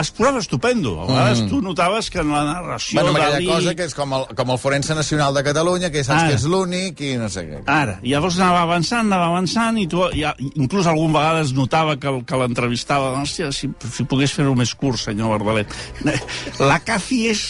es 0.00 0.10
posava 0.14 0.40
estupendo. 0.40 0.94
A 1.02 1.06
vegades 1.08 1.42
mm. 1.42 1.48
tu 1.50 1.60
notaves 1.62 2.10
que 2.10 2.20
en 2.22 2.30
la 2.32 2.42
narració 2.44 3.00
Bueno, 3.00 3.16
aquella 3.16 3.38
Dalí... 3.38 3.48
cosa 3.48 3.74
que 3.76 3.86
és 3.88 3.94
com 3.96 4.14
el, 4.16 4.26
com 4.36 4.52
el 4.54 4.60
forense 4.60 4.94
nacional 4.96 5.34
de 5.36 5.42
Catalunya, 5.46 5.90
que 5.92 6.04
saps 6.04 6.22
Ara. 6.22 6.28
que 6.30 6.38
és 6.38 6.46
l'únic 6.50 7.00
i 7.06 7.14
no 7.20 7.30
sé 7.32 7.46
què. 7.48 7.62
Ara, 7.70 7.98
i 8.02 8.14
llavors 8.14 8.38
anava 8.40 8.62
avançant, 8.66 9.08
anava 9.08 9.30
avançant, 9.32 9.80
i 9.80 9.86
tu, 9.90 10.04
ja, 10.16 10.34
inclús 10.54 10.88
algun 10.90 11.12
vegades 11.16 11.54
notava 11.56 11.96
que, 12.00 12.10
el- 12.10 12.22
que 12.26 12.40
l'entrevistava, 12.42 13.12
hòstia, 13.20 13.50
si, 13.56 13.70
si 13.90 14.06
pogués 14.08 14.34
fer-ho 14.36 14.54
més 14.58 14.74
curt, 14.74 15.00
senyor 15.02 15.34
Bardalet. 15.36 15.74
La 16.70 16.80
Cathy 16.84 17.24
és, 17.30 17.46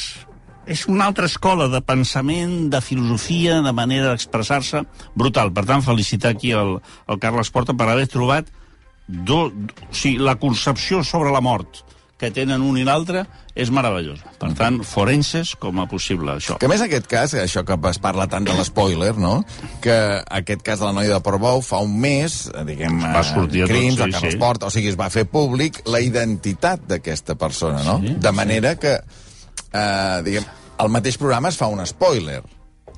és 0.71 0.87
una 0.91 1.09
altra 1.11 1.29
escola 1.31 1.69
de 1.73 1.83
pensament, 1.83 2.71
de 2.73 2.81
filosofia, 2.85 3.61
de 3.65 3.75
manera 3.77 4.13
d'expressar-se, 4.13 4.85
brutal. 5.19 5.53
Per 5.55 5.67
tant, 5.69 5.85
felicitar 5.87 6.35
aquí 6.35 6.55
el, 6.57 6.79
el 7.09 7.23
Carles 7.23 7.53
Porta 7.55 7.77
per 7.77 7.91
haver 7.91 8.09
trobat 8.11 8.51
do, 9.11 9.47
o 9.51 9.95
sigui, 9.95 10.19
la 10.23 10.37
concepció 10.39 11.03
sobre 11.05 11.33
la 11.35 11.43
mort 11.43 11.83
que 12.21 12.29
tenen 12.35 12.61
un 12.61 12.77
i 12.77 12.85
l'altre 12.85 13.23
és 13.57 13.71
meravellosa. 13.73 14.29
Per 14.41 14.51
tant, 14.59 14.81
forenses 14.85 15.55
com 15.61 15.81
a 15.81 15.87
possible, 15.89 16.35
això. 16.37 16.59
Que 16.61 16.69
a 16.69 16.73
més 16.73 16.83
aquest 16.85 17.09
cas, 17.09 17.33
això 17.41 17.63
que 17.65 17.79
es 17.91 18.01
parla 18.03 18.27
tant 18.31 18.45
de 18.45 18.53
l'espoiler, 18.59 19.15
no? 19.17 19.39
Que 19.81 19.97
aquest 20.41 20.61
cas 20.67 20.83
de 20.83 20.91
la 20.91 20.93
noia 20.97 21.15
de 21.15 21.21
Portbou 21.25 21.65
fa 21.65 21.81
un 21.85 21.97
mes, 22.03 22.43
eh, 22.53 22.65
diguem, 22.69 23.01
Va 23.01 23.25
sortir 23.25 23.65
a 23.65 23.71
tot, 23.71 23.73
crims, 23.73 23.97
sí, 23.97 24.05
el 24.05 24.13
Carles 24.13 24.37
sí. 24.37 24.41
Porta, 24.43 24.69
o 24.69 24.75
sigui, 24.75 24.93
es 24.93 25.01
va 25.01 25.09
fer 25.13 25.25
públic 25.33 25.81
la 25.89 26.03
identitat 26.05 26.85
d'aquesta 26.91 27.39
persona, 27.41 27.81
no? 27.87 27.99
Sí, 28.05 28.19
de 28.21 28.33
manera 28.37 28.75
que, 28.77 28.99
eh, 29.73 30.21
diguem, 30.29 30.45
el 30.81 30.93
mateix 30.93 31.17
programa 31.17 31.49
es 31.49 31.57
fa 31.57 31.69
un 31.73 31.81
spoiler. 31.87 32.43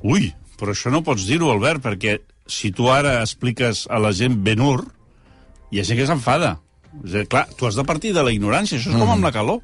Ui, 0.03 0.33
però 0.59 0.75
això 0.75 0.91
no 0.91 1.05
pots 1.07 1.29
dir-ho, 1.31 1.51
Albert, 1.55 1.83
perquè 1.87 2.19
si 2.47 2.73
tu 2.75 2.91
ara 2.91 3.21
expliques 3.23 3.87
a 3.91 4.03
la 4.03 4.11
gent 4.13 4.43
Ben-Hur, 4.43 4.83
hi 5.71 5.81
ha 5.81 5.87
gent 5.87 5.99
que 5.99 6.11
s'enfada. 6.11 6.57
És 7.05 7.15
dir, 7.15 7.27
clar, 7.31 7.47
tu 7.57 7.67
has 7.67 7.79
de 7.79 7.85
partir 7.89 8.13
de 8.15 8.25
la 8.25 8.33
ignorància, 8.35 8.79
això 8.79 8.93
és 8.93 8.99
com 9.01 9.13
amb 9.15 9.25
la 9.25 9.33
calor. 9.35 9.63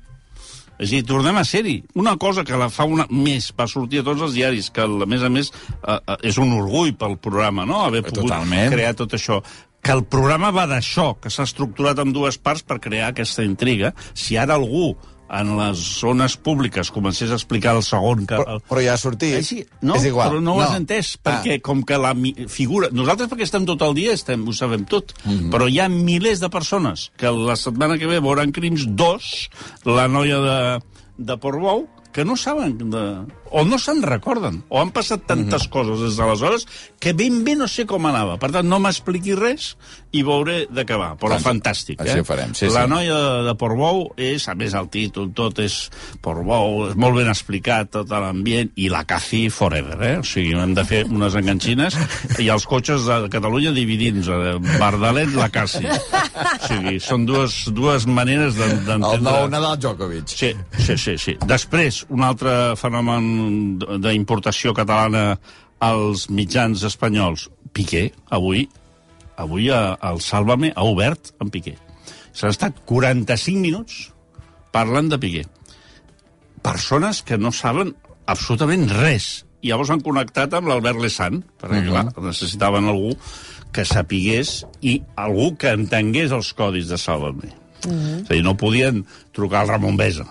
És 0.79 0.93
a 0.93 0.95
dir, 0.95 1.03
tornem 1.07 1.37
a 1.37 1.45
ser-hi. 1.45 1.81
Una 1.99 2.14
cosa 2.23 2.45
que 2.47 2.59
la 2.59 2.69
fa 2.71 2.87
una 2.87 3.09
més, 3.11 3.51
va 3.59 3.67
sortir 3.67 4.01
a 4.01 4.07
tots 4.07 4.23
els 4.29 4.37
diaris, 4.38 4.71
que 4.71 4.85
a 4.87 5.09
més 5.11 5.25
a 5.27 5.31
més 5.33 5.51
eh, 5.51 5.97
eh, 5.97 6.19
és 6.31 6.38
un 6.38 6.55
orgull 6.55 6.95
pel 6.99 7.19
programa, 7.19 7.67
no?, 7.67 7.83
haver 7.85 8.05
pogut 8.07 8.29
Totalment. 8.31 8.71
crear 8.73 8.95
tot 8.99 9.17
això. 9.19 9.41
Que 9.83 9.95
el 9.95 10.05
programa 10.11 10.53
va 10.55 10.69
d'això, 10.71 11.12
que 11.23 11.31
s'ha 11.31 11.47
estructurat 11.49 11.99
en 12.03 12.14
dues 12.14 12.38
parts 12.38 12.64
per 12.67 12.79
crear 12.83 13.11
aquesta 13.11 13.45
intriga. 13.47 13.93
Si 14.14 14.38
ara 14.38 14.55
algú 14.59 14.93
en 15.29 15.51
les 15.59 15.79
zones 16.01 16.37
públiques 16.37 16.91
comencés 16.91 17.31
a 17.31 17.37
explicar 17.37 17.75
el 17.77 17.83
segon... 17.83 18.25
Que, 18.27 18.38
Però, 18.38 18.59
però 18.69 18.83
ja 18.85 18.95
ha 18.95 19.01
sortit. 19.01 19.35
Eh, 19.38 19.43
sí, 19.45 19.59
no, 19.83 19.97
és 19.99 20.07
igual. 20.09 20.31
però 20.31 20.41
no 20.41 20.55
ho 20.57 20.62
has 20.64 20.77
entès, 20.79 21.17
perquè 21.21 21.59
Ah. 21.59 21.62
com 21.62 21.83
que 21.83 21.99
la 21.99 22.14
figura... 22.49 22.88
Nosaltres 22.93 23.29
perquè 23.29 23.45
estem 23.45 23.67
tot 23.69 23.83
el 23.83 23.95
dia, 23.95 24.14
estem, 24.17 24.47
ho 24.49 24.53
sabem 24.53 24.85
tot, 24.88 25.12
mm. 25.25 25.31
-hmm. 25.33 25.51
però 25.53 25.69
hi 25.69 25.81
ha 25.81 25.88
milers 25.88 26.41
de 26.41 26.49
persones 26.49 27.11
que 27.17 27.31
la 27.31 27.57
setmana 27.57 27.99
que 27.99 28.07
ve 28.07 28.21
veuran 28.21 28.53
Crims 28.53 28.87
2, 28.88 29.51
la 29.85 30.09
noia 30.09 30.38
de, 30.38 30.59
de 31.19 31.37
Portbou, 31.37 31.88
que 32.12 32.25
no 32.25 32.37
saben 32.37 32.79
de... 32.91 33.05
o 33.51 33.65
no 33.65 33.79
se'n 33.79 34.03
recorden, 34.03 34.63
o 34.69 34.81
han 34.81 34.91
passat 34.91 35.27
tantes 35.27 35.65
Mhm. 35.67 35.71
coses 35.71 36.01
des 36.01 36.17
d'aleshores 36.17 36.67
que 37.01 37.13
ben 37.13 37.45
bé 37.45 37.55
no 37.57 37.69
sé 37.69 37.87
com 37.87 38.05
anava. 38.07 38.39
Per 38.39 38.51
tant, 38.53 38.67
no 38.69 38.79
m'expliqui 38.81 39.35
res 39.35 39.77
i 40.13 40.23
veuré 40.23 40.67
de 40.71 40.85
què 40.87 40.97
va. 40.99 41.15
Però 41.17 41.35
Doncs, 41.37 41.45
fantàstic, 41.45 42.01
així 42.01 42.17
eh? 42.19 42.21
ho 42.21 42.25
farem, 42.25 42.55
sí, 42.55 42.67
la 42.73 42.85
sí. 42.85 42.91
noia 42.91 43.15
de, 43.15 43.43
de 43.49 43.55
Portbou 43.55 44.15
és, 44.17 44.49
a 44.49 44.55
més, 44.55 44.75
el 44.75 44.89
títol, 44.89 45.31
tot 45.37 45.59
és 45.61 45.91
Portbou, 46.23 46.89
és 46.91 46.97
molt 46.97 47.17
ben 47.17 47.29
explicat, 47.29 47.91
tot 47.93 48.09
l'ambient, 48.11 48.71
i 48.77 48.89
la 48.93 49.05
Cathy 49.09 49.49
forever, 49.51 49.99
eh? 50.03 50.15
O 50.19 50.25
sigui, 50.27 50.55
hem 50.59 50.75
de 50.75 50.85
fer 50.89 51.05
unes 51.07 51.35
enganxines 51.39 51.97
i 52.39 52.49
els 52.49 52.67
cotxes 52.67 53.05
de 53.07 53.29
Catalunya 53.33 53.73
dividint-nos, 53.77 54.29
eh? 54.29 54.79
Bardalet, 54.81 55.33
la 55.37 55.49
Cathy. 55.53 55.87
O 55.89 56.67
sigui, 56.67 56.99
són 57.01 57.27
dues, 57.29 57.61
dues 57.75 58.07
maneres 58.07 58.57
d'en- 58.59 58.85
d'entendre... 58.87 59.17
El 59.19 59.23
nou 59.25 59.49
Nadal 59.53 59.79
Djokovic. 59.79 60.29
Sí, 60.29 60.53
sí, 60.79 60.97
sí, 60.99 61.17
sí. 61.19 61.37
Després, 61.47 62.05
un 62.09 62.25
altre 62.27 62.75
fenomen 62.81 63.29
d'importació 64.03 64.74
catalana 64.74 65.38
als 65.79 66.29
mitjans 66.31 66.83
espanyols. 66.87 67.48
Piqué, 67.72 68.12
avui, 68.31 68.68
avui 69.37 69.70
a- 69.70 69.98
el 70.03 70.20
Sálvame 70.20 70.72
ha 70.74 70.83
obert 70.83 71.33
en 71.40 71.51
Piqué. 71.51 71.77
S'han 72.33 72.51
estat 72.51 72.81
45 72.85 73.61
minuts 73.61 74.12
parlant 74.72 75.09
de 75.09 75.18
Piqué. 75.18 75.46
Persones 76.62 77.22
que 77.22 77.38
no 77.38 77.53
saben 77.53 77.94
absolutament 78.27 78.88
res. 78.90 79.44
I 79.62 79.72
llavors 79.72 79.90
han 79.90 80.03
connectat 80.05 80.55
amb 80.55 80.68
l'Albert 80.68 81.01
Lesan, 81.03 81.42
perquè, 81.61 81.81
uh 81.81 81.85
-huh. 81.85 81.90
clar, 81.90 82.22
necessitaven 82.22 82.85
algú 82.87 83.16
que 83.72 83.85
sapigués 83.85 84.64
i 84.81 85.03
algú 85.16 85.57
que 85.57 85.70
entengués 85.70 86.33
els 86.33 86.53
codis 86.55 86.88
de 86.88 86.98
Sálvame. 86.98 87.53
Uh 87.85 87.92
-huh. 87.92 88.22
És 88.22 88.31
a 88.31 88.35
dir, 88.35 88.42
no 88.42 88.57
podien 88.57 89.05
trucar 89.33 89.61
al 89.61 89.68
Ramon 89.68 89.96
Besa, 89.96 90.27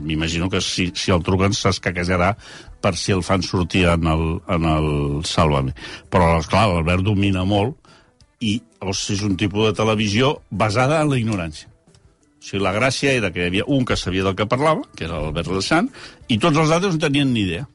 m'imagino 0.00 0.50
que 0.50 0.60
si, 0.64 0.90
si 0.94 1.12
el 1.14 1.22
truquen 1.26 1.54
s'escaquejarà 1.56 2.34
per 2.80 2.96
si 2.96 3.12
el 3.12 3.22
fan 3.22 3.44
sortir 3.44 3.86
en 3.92 4.06
el, 4.08 4.24
en 4.48 4.64
el 4.64 4.90
Sálvame. 5.28 5.74
Però, 6.10 6.32
esclar, 6.40 6.66
l'Albert 6.70 7.04
domina 7.06 7.44
molt 7.44 7.76
i 8.40 8.56
llavors, 8.80 9.02
és 9.12 9.24
un 9.26 9.36
tipus 9.36 9.68
de 9.68 9.76
televisió 9.76 10.38
basada 10.50 11.02
en 11.02 11.10
la 11.12 11.18
ignorància. 11.20 11.68
O 12.40 12.44
sigui, 12.44 12.62
la 12.64 12.72
gràcia 12.72 13.12
era 13.12 13.28
que 13.34 13.42
hi 13.42 13.50
havia 13.50 13.66
un 13.68 13.84
que 13.84 13.98
sabia 14.00 14.24
del 14.24 14.36
que 14.36 14.48
parlava, 14.48 14.86
que 14.96 15.04
era 15.04 15.20
l'Albert 15.20 15.52
Lessant, 15.52 15.90
i 16.28 16.38
tots 16.40 16.56
els 16.56 16.72
altres 16.72 16.96
no 16.96 17.04
tenien 17.04 17.34
ni 17.34 17.44
idea. 17.44 17.66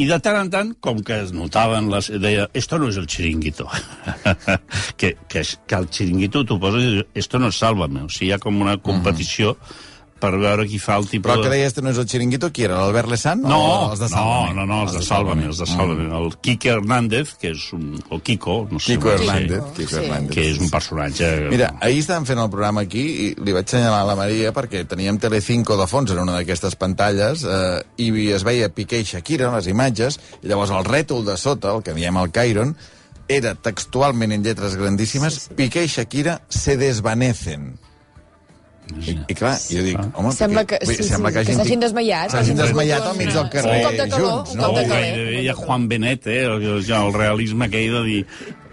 I 0.00 0.06
de 0.08 0.16
tant 0.24 0.38
en 0.40 0.48
tant, 0.50 0.70
com 0.80 1.02
que 1.04 1.18
es 1.22 1.34
notaven, 1.36 1.90
les, 1.92 2.08
deia, 2.18 2.46
esto 2.56 2.78
no 2.80 2.88
es 2.88 2.96
el 2.96 3.06
chiringuito. 3.06 3.68
que, 4.98 5.14
que, 5.28 5.42
que 5.44 5.76
el 5.76 5.88
chiringuito 5.92 6.46
t'ho 6.48 6.56
poses 6.58 6.86
i 6.88 7.02
esto 7.22 7.38
no 7.38 7.52
es 7.52 7.60
sálvame. 7.60 8.06
O 8.06 8.10
sigui, 8.10 8.30
hi 8.30 8.34
ha 8.34 8.40
com 8.42 8.60
una 8.64 8.78
competició 8.80 9.54
per 10.22 10.30
veure 10.38 10.64
qui 10.70 10.78
fa 10.78 10.94
el 11.00 11.08
tipus 11.10 11.26
Però 11.26 11.34
el 11.40 11.42
que 11.48 11.50
deia 11.50 11.66
este 11.66 11.82
no 11.82 11.90
és 11.90 11.98
el 11.98 12.06
xiringuito, 12.08 12.52
qui 12.54 12.64
era? 12.68 12.76
L'Albert 12.78 13.10
Lesan? 13.10 13.42
No, 13.42 13.58
o 13.58 13.90
els 13.90 13.98
de 14.00 14.06
no, 14.06 14.14
Sálvame? 14.14 14.54
no, 14.60 14.66
no, 14.70 14.78
els 14.86 14.94
de 14.94 15.02
Sálvame, 15.02 15.46
els 15.50 15.58
de 15.58 15.66
Sálvame. 15.66 16.06
El 16.22 16.30
Quique 16.40 16.70
Hernández, 16.70 17.34
que 17.42 17.50
és 17.56 17.66
un... 17.74 17.98
o 18.08 18.20
Kiko, 18.22 18.56
no 18.70 18.78
sé. 18.78 18.94
Es 18.94 19.04
Hernández. 19.04 19.58
diu, 19.58 19.74
Quico 19.80 19.90
Sí. 19.96 20.00
Hernández. 20.04 20.30
Que 20.38 20.46
és 20.52 20.62
un 20.62 20.70
personatge... 20.70 21.32
Mira, 21.50 21.72
ahir 21.82 21.98
estàvem 22.04 22.24
fent 22.30 22.38
el 22.46 22.50
programa 22.54 22.86
aquí 22.86 23.02
i 23.02 23.28
li 23.42 23.52
vaig 23.58 23.66
assenyalar 23.66 24.00
a 24.06 24.08
la 24.12 24.16
Maria 24.22 24.54
perquè 24.56 24.84
teníem 24.88 25.18
Telecinco 25.18 25.76
de 25.80 25.86
fons 25.90 26.14
en 26.14 26.22
una 26.22 26.38
d'aquestes 26.38 26.78
pantalles 26.80 27.42
eh, 27.44 27.82
i 28.06 28.10
es 28.32 28.46
veia 28.46 28.70
Piqué 28.72 29.02
i 29.02 29.08
Shakira 29.08 29.50
en 29.50 29.58
les 29.58 29.66
imatges 29.74 30.20
i 30.42 30.48
llavors 30.48 30.70
el 30.70 30.86
rètol 30.86 31.26
de 31.26 31.36
sota, 31.36 31.74
el 31.74 31.82
que 31.82 31.92
diem 31.98 32.16
el 32.22 32.30
Cairon, 32.30 32.76
era 33.28 33.54
textualment 33.54 34.32
en 34.34 34.42
lletres 34.44 34.74
grandíssimes 34.76 35.34
Sí, 35.34 35.48
sí. 35.48 35.54
Piqué 35.58 35.84
i 35.86 35.88
Shakira 35.88 36.40
se 36.48 36.76
desvanecen. 36.76 37.72
I, 38.92 39.12
i 39.30 39.34
clar, 39.38 39.54
jo 39.70 39.82
dic, 39.86 39.98
home... 40.18 40.32
Sembla 40.36 40.64
perquè- 40.66 40.80
que- 40.82 40.96
sí, 40.98 41.04
sembla 41.06 41.30
sí, 41.30 41.38
que 41.38 41.44
que 41.46 41.54
s'hagin 41.56 41.80
desmaiat, 41.80 42.30
S'hagin 42.34 42.56
desmaiat 42.58 43.06
al 43.06 43.16
mig 43.16 43.28
un- 43.28 43.34
del 43.34 43.44
un 43.44 43.48
carrer 43.54 43.78
cop 43.84 43.92
de 43.92 44.08
calor, 44.10 44.32
junts, 44.32 44.50
un 44.52 44.58
no? 44.58 44.64
cop 44.66 44.76
de 44.76 44.84
calor. 44.90 45.30
hi 45.42 45.48
ha 45.48 45.54
Juan 45.54 45.88
Benet, 45.88 46.26
eh? 46.26 46.42
el- 46.44 46.66
el 46.90 47.12
realisme 47.14 47.64
aquell 47.70 47.92
de 47.92 48.02
dir... 48.10 48.26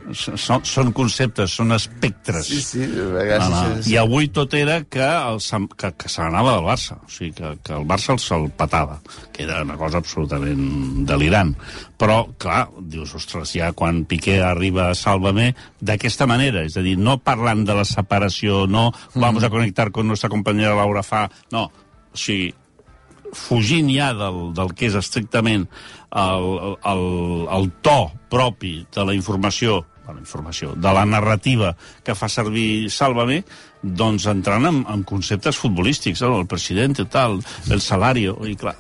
Són, 0.10 0.64
són 0.66 0.92
conceptes, 0.96 1.54
són 1.60 1.76
espectres. 1.76 2.48
Sí, 2.50 2.62
sí, 2.66 2.86
a 2.88 3.08
vegades... 3.14 3.50
No, 3.50 3.50
no. 3.50 3.76
sí, 3.76 3.84
sí. 3.86 3.94
I 3.94 3.98
avui 4.02 4.30
tot 4.34 4.56
era 4.58 4.80
que, 4.90 5.06
el, 5.06 5.42
que, 5.78 5.92
que 6.02 6.10
se 6.10 6.24
n'anava 6.24 6.56
del 6.58 6.66
Barça, 6.66 6.98
o 6.98 7.12
sigui, 7.14 7.32
que, 7.38 7.52
que 7.66 7.76
el 7.78 7.86
Barça 7.90 8.16
el 8.16 8.22
se'l 8.24 8.48
patava, 8.58 9.00
que 9.36 9.46
era 9.46 9.62
una 9.66 9.78
cosa 9.80 10.02
absolutament 10.02 11.04
delirant. 11.10 11.54
Però, 12.00 12.22
clar, 12.42 12.64
dius, 12.92 13.14
ostres, 13.20 13.54
ja 13.60 13.74
quan 13.78 14.02
Piqué 14.10 14.40
arriba 14.46 14.88
a 14.90 14.98
Sálvame, 14.98 15.52
d'aquesta 15.82 16.26
manera, 16.30 16.64
és 16.66 16.80
a 16.80 16.86
dir, 16.86 16.96
no 16.98 17.20
parlant 17.22 17.66
de 17.68 17.78
la 17.78 17.86
separació, 17.86 18.64
no 18.68 18.90
vamos 19.14 19.46
a 19.46 19.54
conectar 19.54 19.92
con 19.92 20.08
nuestra 20.08 20.32
compañera 20.32 20.78
Laura 20.80 21.04
Fa, 21.06 21.28
no, 21.54 21.68
o 22.10 22.18
sigui, 22.18 22.50
fugint 23.34 23.90
ja 23.94 24.12
del, 24.18 24.50
del 24.58 24.74
que 24.74 24.88
és 24.90 24.98
estrictament 24.98 25.68
el, 26.10 26.48
el, 26.90 27.04
el 27.54 27.70
to 27.86 28.00
propi 28.32 28.80
de 28.96 29.06
la 29.06 29.16
informació, 29.18 29.84
la 30.14 30.22
informació, 30.22 30.74
de 30.76 30.94
la 30.96 31.06
narrativa 31.06 31.74
que 32.04 32.16
fa 32.16 32.30
servir 32.32 32.90
Sálvame, 32.94 33.44
doncs 33.82 34.28
entrant 34.32 34.68
en, 34.70 34.84
en 34.92 35.04
conceptes 35.08 35.60
futbolístics, 35.60 36.24
el 36.28 36.48
president, 36.48 36.98
tal, 37.12 37.40
el 37.70 37.82
salario, 37.82 38.38
i 38.48 38.56
clar, 38.60 38.76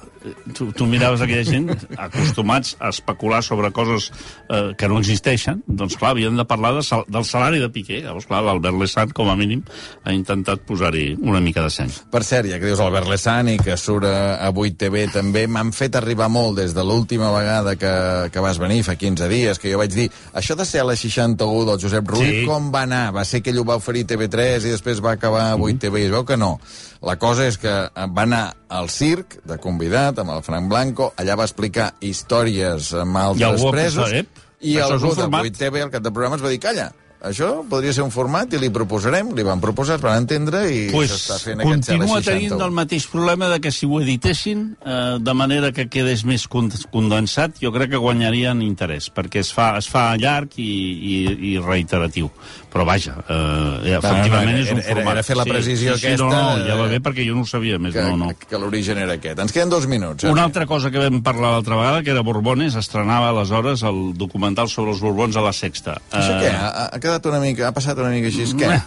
tu, 0.58 0.70
tu 0.76 0.86
miraves 0.90 1.22
aquella 1.22 1.44
gent 1.48 1.70
acostumats 1.98 2.76
a 2.80 2.90
especular 2.94 3.42
sobre 3.44 3.72
coses 3.72 4.10
eh, 4.50 4.74
que 4.78 4.90
no 4.90 5.00
existeixen, 5.00 5.62
doncs 5.68 5.98
clar, 6.00 6.12
havien 6.16 6.38
de 6.38 6.46
parlar 6.50 6.74
de 6.78 6.84
sal, 6.86 7.06
del 7.08 7.26
salari 7.28 7.60
de 7.62 7.70
Piqué. 7.74 8.02
Llavors, 8.04 8.28
clar, 8.30 8.42
l'Albert 8.46 8.78
Lessant, 8.80 9.14
com 9.16 9.30
a 9.32 9.36
mínim, 9.40 9.64
ha 10.04 10.14
intentat 10.16 10.64
posar-hi 10.68 11.14
una 11.22 11.42
mica 11.44 11.64
de 11.66 11.70
seny. 11.74 11.92
Per 12.12 12.24
cert, 12.28 12.50
ja 12.52 12.60
que 12.60 12.70
dius 12.70 12.82
Albert 12.84 13.10
Lessant 13.12 13.52
i 13.54 13.58
que 13.62 13.78
surt 13.80 14.08
a, 14.10 14.36
a 14.48 14.52
8TV 14.52 15.06
també, 15.14 15.46
m'han 15.48 15.72
fet 15.76 15.96
arribar 16.00 16.30
molt 16.32 16.60
des 16.60 16.76
de 16.76 16.84
l'última 16.86 17.32
vegada 17.36 17.76
que, 17.80 17.94
que 18.34 18.44
vas 18.44 18.60
venir, 18.62 18.82
fa 18.88 18.98
15 19.00 19.30
dies, 19.32 19.60
que 19.60 19.72
jo 19.72 19.80
vaig 19.82 19.94
dir, 19.96 20.10
això 20.34 20.58
de 20.60 20.66
ser 20.68 20.84
a 20.84 20.90
la 20.92 20.98
61 21.00 21.66
del 21.72 21.80
Josep 21.82 22.08
Rull, 22.16 22.28
Sí. 22.30 22.46
com 22.46 22.70
va 22.74 22.84
anar? 22.86 23.10
Va 23.16 23.24
ser 23.26 23.42
que 23.42 23.50
ell 23.54 23.60
ho 23.62 23.66
va 23.68 23.80
oferir 23.80 24.06
TV3 24.06 24.66
i 24.68 24.74
després 24.76 25.00
va 25.04 25.16
acabar 25.18 25.52
a 25.54 25.58
8TV 25.58 26.04
i 26.04 26.08
es 26.10 26.12
veu 26.14 26.26
que 26.28 26.38
no. 26.38 26.58
La 27.06 27.16
cosa 27.16 27.46
és 27.48 27.56
que 27.60 27.72
va 27.96 28.24
anar 28.26 28.42
al 28.76 28.90
circ 28.92 29.38
de 29.48 29.56
convidat 29.64 30.20
amb 30.20 30.34
el 30.34 30.42
Frank 30.44 30.68
Blanco, 30.72 31.14
allà 31.16 31.38
va 31.40 31.46
explicar 31.48 31.94
històries 32.04 32.92
amb 33.06 33.20
altres 33.22 33.64
va 33.64 33.72
presos, 33.72 34.16
ep, 34.20 34.42
i 34.60 34.76
això 34.76 34.98
algú 34.98 35.14
de 35.14 35.24
format. 35.24 35.48
8TV, 35.48 35.86
al 35.86 35.94
cap 35.94 36.04
de 36.04 36.12
programa, 36.12 36.42
va 36.44 36.52
dir, 36.52 36.60
calla, 36.60 36.90
això 37.22 37.64
podria 37.70 37.92
ser 37.92 38.04
un 38.06 38.12
format 38.12 38.54
i 38.56 38.60
li 38.62 38.70
proposarem, 38.72 39.34
li 39.36 39.44
van 39.44 39.60
proposar, 39.60 39.98
es 40.00 40.02
van 40.06 40.22
entendre 40.22 40.62
i 40.72 40.86
pues, 40.92 41.12
s'està 41.12 41.36
fent 41.42 41.60
aquest 41.60 41.74
continua 41.74 42.20
CL61. 42.22 42.26
tenint 42.30 42.62
el 42.64 42.72
mateix 42.72 43.08
problema 43.12 43.50
de 43.52 43.60
que 43.60 43.72
si 43.76 43.86
ho 43.86 44.00
editessin 44.00 44.78
eh, 44.86 45.18
de 45.20 45.34
manera 45.34 45.72
que 45.76 45.90
quedés 45.92 46.24
més 46.24 46.48
con- 46.48 46.72
condensat, 46.92 47.60
jo 47.62 47.74
crec 47.76 47.92
que 47.92 47.98
guanyarien 48.00 48.62
interès, 48.64 49.10
perquè 49.12 49.42
es 49.44 49.52
fa, 49.54 49.74
es 49.82 49.90
fa 49.92 50.14
llarg 50.18 50.56
i, 50.58 50.64
i, 50.64 51.18
i 51.52 51.58
reiteratiu. 51.60 52.30
Però 52.70 52.84
vaja, 52.86 53.16
eh, 53.28 53.96
efectivament 53.98 54.56
no, 54.56 54.64
és 54.64 54.72
un 54.72 54.78
era- 54.78 54.86
era- 54.86 54.96
format. 54.96 55.14
era 55.18 55.24
fer 55.26 55.38
la 55.38 55.46
precisió 55.46 55.96
sí, 55.98 56.00
sí, 56.06 56.08
sí, 56.16 56.18
No, 56.22 56.28
aquesta, 56.30 56.42
no, 56.60 56.66
ja 56.68 56.76
va 56.78 56.86
eh, 56.86 56.90
bé 56.94 57.00
perquè 57.02 57.26
jo 57.28 57.34
no 57.36 57.42
ho 57.42 57.50
sabia 57.50 57.80
més. 57.80 57.94
que, 57.96 58.02
no, 58.06 58.16
no. 58.16 58.32
que 58.38 58.58
l'origen 58.62 58.98
era 59.02 59.14
aquest. 59.18 59.40
Ens 59.42 59.52
queden 59.52 59.70
dos 59.70 59.88
minuts. 59.88 60.24
eh? 60.24 60.30
Una 60.32 60.44
altra 60.44 60.66
cosa 60.70 60.92
que 60.92 61.00
vam 61.02 61.22
parlar 61.26 61.52
l'altra 61.56 61.76
vegada, 61.76 62.04
que 62.04 62.12
era 62.12 62.22
Borbones, 62.22 62.76
estrenava 62.76 63.30
aleshores 63.34 63.82
el 63.84 64.14
documental 64.16 64.70
sobre 64.70 64.92
els 64.92 65.02
Borbons 65.02 65.36
a 65.36 65.42
la 65.42 65.52
Sexta. 65.54 65.98
Això 66.12 66.38
Eh, 66.38 66.44
què? 66.46 66.52
Ha, 66.54 66.86
ha 66.94 67.00
quedat 67.10 67.28
una 67.34 67.42
mica... 67.44 67.68
Ha 67.68 67.76
passat 67.76 68.00
una 68.00 68.14
mica 68.14 68.30
així? 68.32 68.48
Què? 68.60 68.80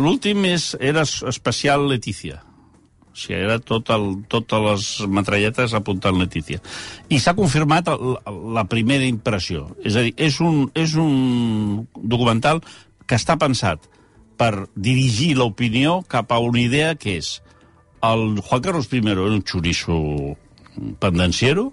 L'últim 0.00 0.44
era 0.48 1.04
es- 1.04 1.20
especial 1.28 1.86
Letícia. 1.90 2.40
O 3.14 3.16
sigui, 3.16 3.36
era 3.44 3.60
tot 3.62 3.92
el, 3.94 4.08
totes 4.32 4.64
les 4.64 4.86
metralletes 5.12 5.74
apuntant 5.76 6.16
Letícia. 6.18 6.58
I 7.12 7.20
s'ha 7.22 7.36
confirmat 7.38 7.92
el, 7.92 8.16
la 8.56 8.64
primera 8.66 9.06
impressió. 9.06 9.68
És 9.84 9.94
a 9.94 10.02
dir, 10.02 10.14
és 10.18 10.40
un, 10.42 10.64
és 10.74 10.96
un 10.98 11.84
documental 11.94 12.64
que 13.06 13.20
està 13.20 13.36
pensat 13.38 13.84
per 14.40 14.66
dirigir 14.74 15.36
l'opinió 15.38 16.00
cap 16.10 16.32
a 16.34 16.40
una 16.42 16.58
idea 16.64 16.96
que 16.98 17.20
és 17.20 17.36
el 18.04 18.40
Juan 18.40 18.64
Carlos 18.64 18.88
I 18.90 19.00
era 19.12 19.22
un 19.22 19.44
xoriço 19.46 19.94
pendenciero 20.98 21.70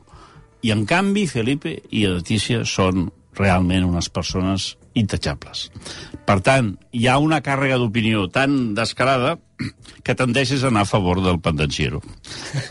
i, 0.62 0.70
en 0.70 0.86
canvi, 0.86 1.26
Felipe 1.28 1.74
i 1.90 2.06
Letícia 2.06 2.62
són 2.70 3.10
realment 3.34 3.88
unes 3.88 4.12
persones 4.14 4.76
intouchables. 4.98 5.70
Per 6.28 6.40
tant, 6.46 6.74
hi 6.92 7.08
ha 7.08 7.18
una 7.22 7.42
càrrega 7.46 7.80
d'opinió 7.82 8.28
tan 8.34 8.74
descarada 8.78 9.38
que 10.04 10.16
tendeixes 10.18 10.64
a 10.64 10.72
anar 10.72 10.86
a 10.86 10.90
favor 10.90 11.22
del 11.24 11.40
pendenciero. 11.44 12.02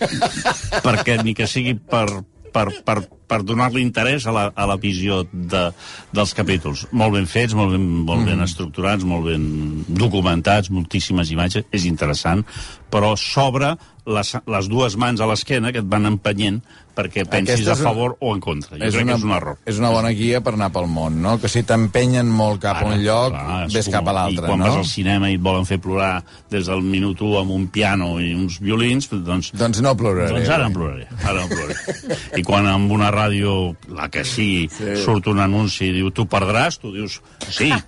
Perquè 0.86 1.20
ni 1.22 1.34
que 1.38 1.48
sigui 1.50 1.76
per, 1.78 2.06
per, 2.54 2.68
per, 2.86 2.98
per 3.30 3.40
donar-li 3.46 3.80
interès 3.86 4.26
a 4.26 4.34
la, 4.34 4.48
a 4.50 4.66
la 4.66 4.76
visió 4.82 5.22
de, 5.30 5.68
dels 6.12 6.34
capítols. 6.34 6.88
Molt 6.90 7.14
ben 7.14 7.30
fets, 7.30 7.54
molt 7.54 7.76
ben, 7.76 7.86
molt 8.10 8.26
ben 8.26 8.42
estructurats, 8.42 9.06
molt 9.06 9.30
ben 9.30 9.46
documentats, 9.88 10.70
moltíssimes 10.74 11.30
imatges, 11.30 11.64
és 11.70 11.86
interessant, 11.86 12.42
però 12.90 13.14
s'obre 13.18 13.76
les, 14.10 14.34
les 14.50 14.66
dues 14.72 14.96
mans 14.98 15.20
a 15.22 15.26
l'esquena 15.30 15.70
que 15.70 15.78
et 15.84 15.86
van 15.86 16.08
empenyent 16.10 16.58
perquè 17.00 17.22
pensis 17.30 17.60
Aquesta 17.62 17.70
a 17.70 17.74
és 17.76 17.80
una- 17.80 17.88
favor 17.92 18.14
o 18.20 18.32
en 18.34 18.40
contra. 18.42 18.74
Jo 18.76 18.88
crec 18.90 19.06
que 19.06 19.14
és 19.14 19.22
un 19.24 19.30
error. 19.32 19.56
És 19.70 19.78
una 19.78 19.92
bona 19.94 20.10
guia 20.12 20.40
per 20.44 20.52
anar 20.56 20.68
pel 20.74 20.88
món, 20.90 21.20
no? 21.22 21.36
Que 21.40 21.48
si 21.48 21.62
t'empenyen 21.64 22.26
molt 22.28 22.58
cap 22.64 22.80
a 22.82 22.88
un 22.90 22.98
lloc, 23.04 23.36
és 23.68 23.76
ves 23.76 23.86
com- 23.86 23.94
cap 23.94 24.08
a 24.10 24.12
I 24.12 24.16
l'altre, 24.18 24.46
quan 24.50 24.58
no? 24.58 24.66
vas 24.66 24.80
al 24.82 24.88
cinema 24.90 25.30
i 25.30 25.36
et 25.38 25.44
volen 25.44 25.64
fer 25.68 25.78
plorar 25.80 26.24
des 26.50 26.66
del 26.66 26.82
minut 26.82 27.22
1 27.22 27.38
amb 27.44 27.54
un 27.54 27.68
piano 27.72 28.10
i 28.20 28.34
uns 28.34 28.58
violins, 28.60 29.06
doncs 29.12 29.52
Doncs 29.54 29.80
no 29.86 29.94
ploraré. 29.96 30.32
doncs 30.34 30.48
ara 30.50 30.66
en 30.66 30.74
ploraré, 30.74 31.06
ara 31.22 31.44
en 31.46 31.48
ploraré. 31.54 32.18
I 32.40 32.42
quan 32.42 32.66
amb 32.66 32.90
una 32.98 33.12
ràdio, 33.20 33.54
la 33.96 34.08
que 34.12 34.24
sigui, 34.24 34.66
sí. 34.72 34.96
surt 35.04 35.28
un 35.30 35.38
anunci 35.44 35.90
i 35.90 35.94
diu 36.00 36.10
tu 36.10 36.24
perdràs, 36.30 36.80
tu 36.80 36.92
dius 36.96 37.20
sí. 37.52 37.70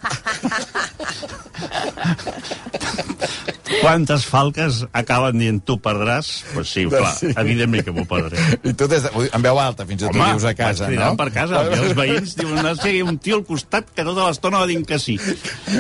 Quantes 3.82 4.24
falques 4.28 4.82
acaben 4.94 5.38
dient 5.40 5.58
tu 5.66 5.74
perdràs? 5.82 6.28
Pues 6.52 6.68
sí, 6.70 6.84
clar, 6.90 7.14
Sí. 7.18 7.30
evidentment 7.40 7.82
que 7.84 7.90
m'ho 7.94 8.04
perdré. 8.06 8.38
I 8.62 8.72
tu 8.78 8.86
des 8.86 9.02
de, 9.02 9.10
en 9.32 9.42
veu 9.42 9.58
alta, 9.58 9.86
fins 9.88 10.02
i 10.02 10.06
tot 10.06 10.14
dius 10.14 10.44
a 10.44 10.52
casa, 10.54 10.88
no? 10.92 11.16
per 11.18 11.30
casa, 11.34 11.62
i 11.72 11.78
els 11.80 11.94
veïns 11.98 12.34
diuen, 12.38 12.60
no 12.62 12.74
sé, 12.78 12.92
un 13.02 13.18
tio 13.18 13.36
al 13.40 13.44
costat 13.48 13.88
que 13.96 14.04
tota 14.06 14.26
l'estona 14.28 14.60
va 14.62 14.68
dient 14.70 14.84
que 14.86 14.98
sí. 15.02 15.16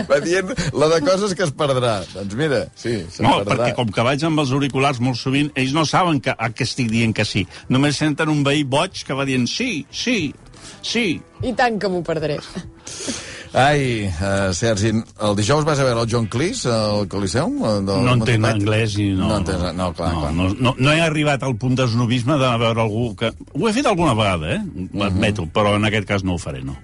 Va 0.08 0.18
dient 0.24 0.50
la 0.72 0.88
de 0.94 1.00
coses 1.04 1.34
que 1.38 1.44
es 1.46 1.52
perdrà. 1.54 2.00
Doncs 2.14 2.34
mira, 2.38 2.62
sí, 2.74 2.96
se'n 3.12 3.28
No, 3.28 3.36
perdrà. 3.42 3.68
perquè 3.68 3.76
com 3.78 3.92
que 3.92 4.02
vaig 4.08 4.24
amb 4.26 4.40
els 4.42 4.50
auriculars 4.56 4.98
molt 5.04 5.20
sovint, 5.20 5.52
ells 5.54 5.72
no 5.76 5.84
saben 5.86 6.18
que, 6.24 6.32
a 6.34 6.50
què 6.50 6.66
estic 6.66 6.90
dient 6.90 7.14
que 7.14 7.24
sí. 7.28 7.44
Només 7.68 8.00
senten 8.02 8.32
un 8.32 8.42
veí 8.42 8.64
boig 8.64 9.04
que 9.06 9.14
va 9.14 9.28
dient 9.28 9.41
sí, 9.46 9.84
sí, 9.90 10.34
sí. 10.82 11.20
I 11.42 11.52
tant 11.58 11.78
que 11.80 11.88
m'ho 11.88 12.02
perdré. 12.06 12.38
Ai, 13.52 14.06
uh, 14.08 14.48
Sergi, 14.56 14.88
el 14.96 15.34
dijous 15.36 15.66
vas 15.68 15.76
a 15.76 15.84
veure 15.84 16.00
el 16.00 16.08
John 16.08 16.24
Cleese 16.32 16.70
al 16.72 17.02
Coliseum? 17.12 17.58
eh, 17.60 17.72
Del 17.84 18.06
No 18.06 18.14
entenc 18.16 18.46
anglès 18.48 18.94
i 18.96 19.10
no... 19.12 19.26
No 19.28 19.36
entens, 19.42 19.66
no, 19.76 19.90
clar, 19.92 20.08
no, 20.14 20.20
clar. 20.22 20.30
No, 20.32 20.46
no, 20.56 20.72
no 20.78 20.94
he 20.94 21.02
arribat 21.04 21.44
al 21.44 21.58
punt 21.60 21.76
d'esnobisme 21.76 22.38
de 22.40 22.48
veure 22.62 22.80
algú 22.80 23.10
que... 23.20 23.28
Ho 23.52 23.68
he 23.68 23.74
fet 23.76 23.90
alguna 23.90 24.14
vegada, 24.16 24.54
eh? 24.54 24.62
Mhm. 24.64 24.96
L'admeto, 25.02 25.44
però 25.52 25.74
en 25.76 25.84
aquest 25.84 26.08
cas 26.08 26.24
no 26.24 26.38
ho 26.38 26.40
faré, 26.40 26.62
no. 26.64 26.78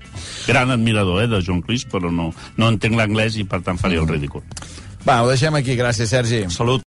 Gran 0.47 0.71
admirador, 0.77 1.23
eh, 1.23 1.31
de 1.33 1.40
John 1.47 1.62
Cleese, 1.64 1.88
però 1.88 2.12
no, 2.12 2.35
no 2.61 2.68
entenc 2.68 3.01
l'anglès 3.01 3.40
i 3.40 3.49
per 3.49 3.62
tant 3.64 3.81
faria 3.81 4.05
el 4.05 4.09
ridícul. 4.12 4.44
Va, 5.09 5.23
ho 5.23 5.33
deixem 5.33 5.57
aquí. 5.57 5.73
Gràcies, 5.79 6.12
Sergi. 6.12 6.44
Salut. 6.53 6.85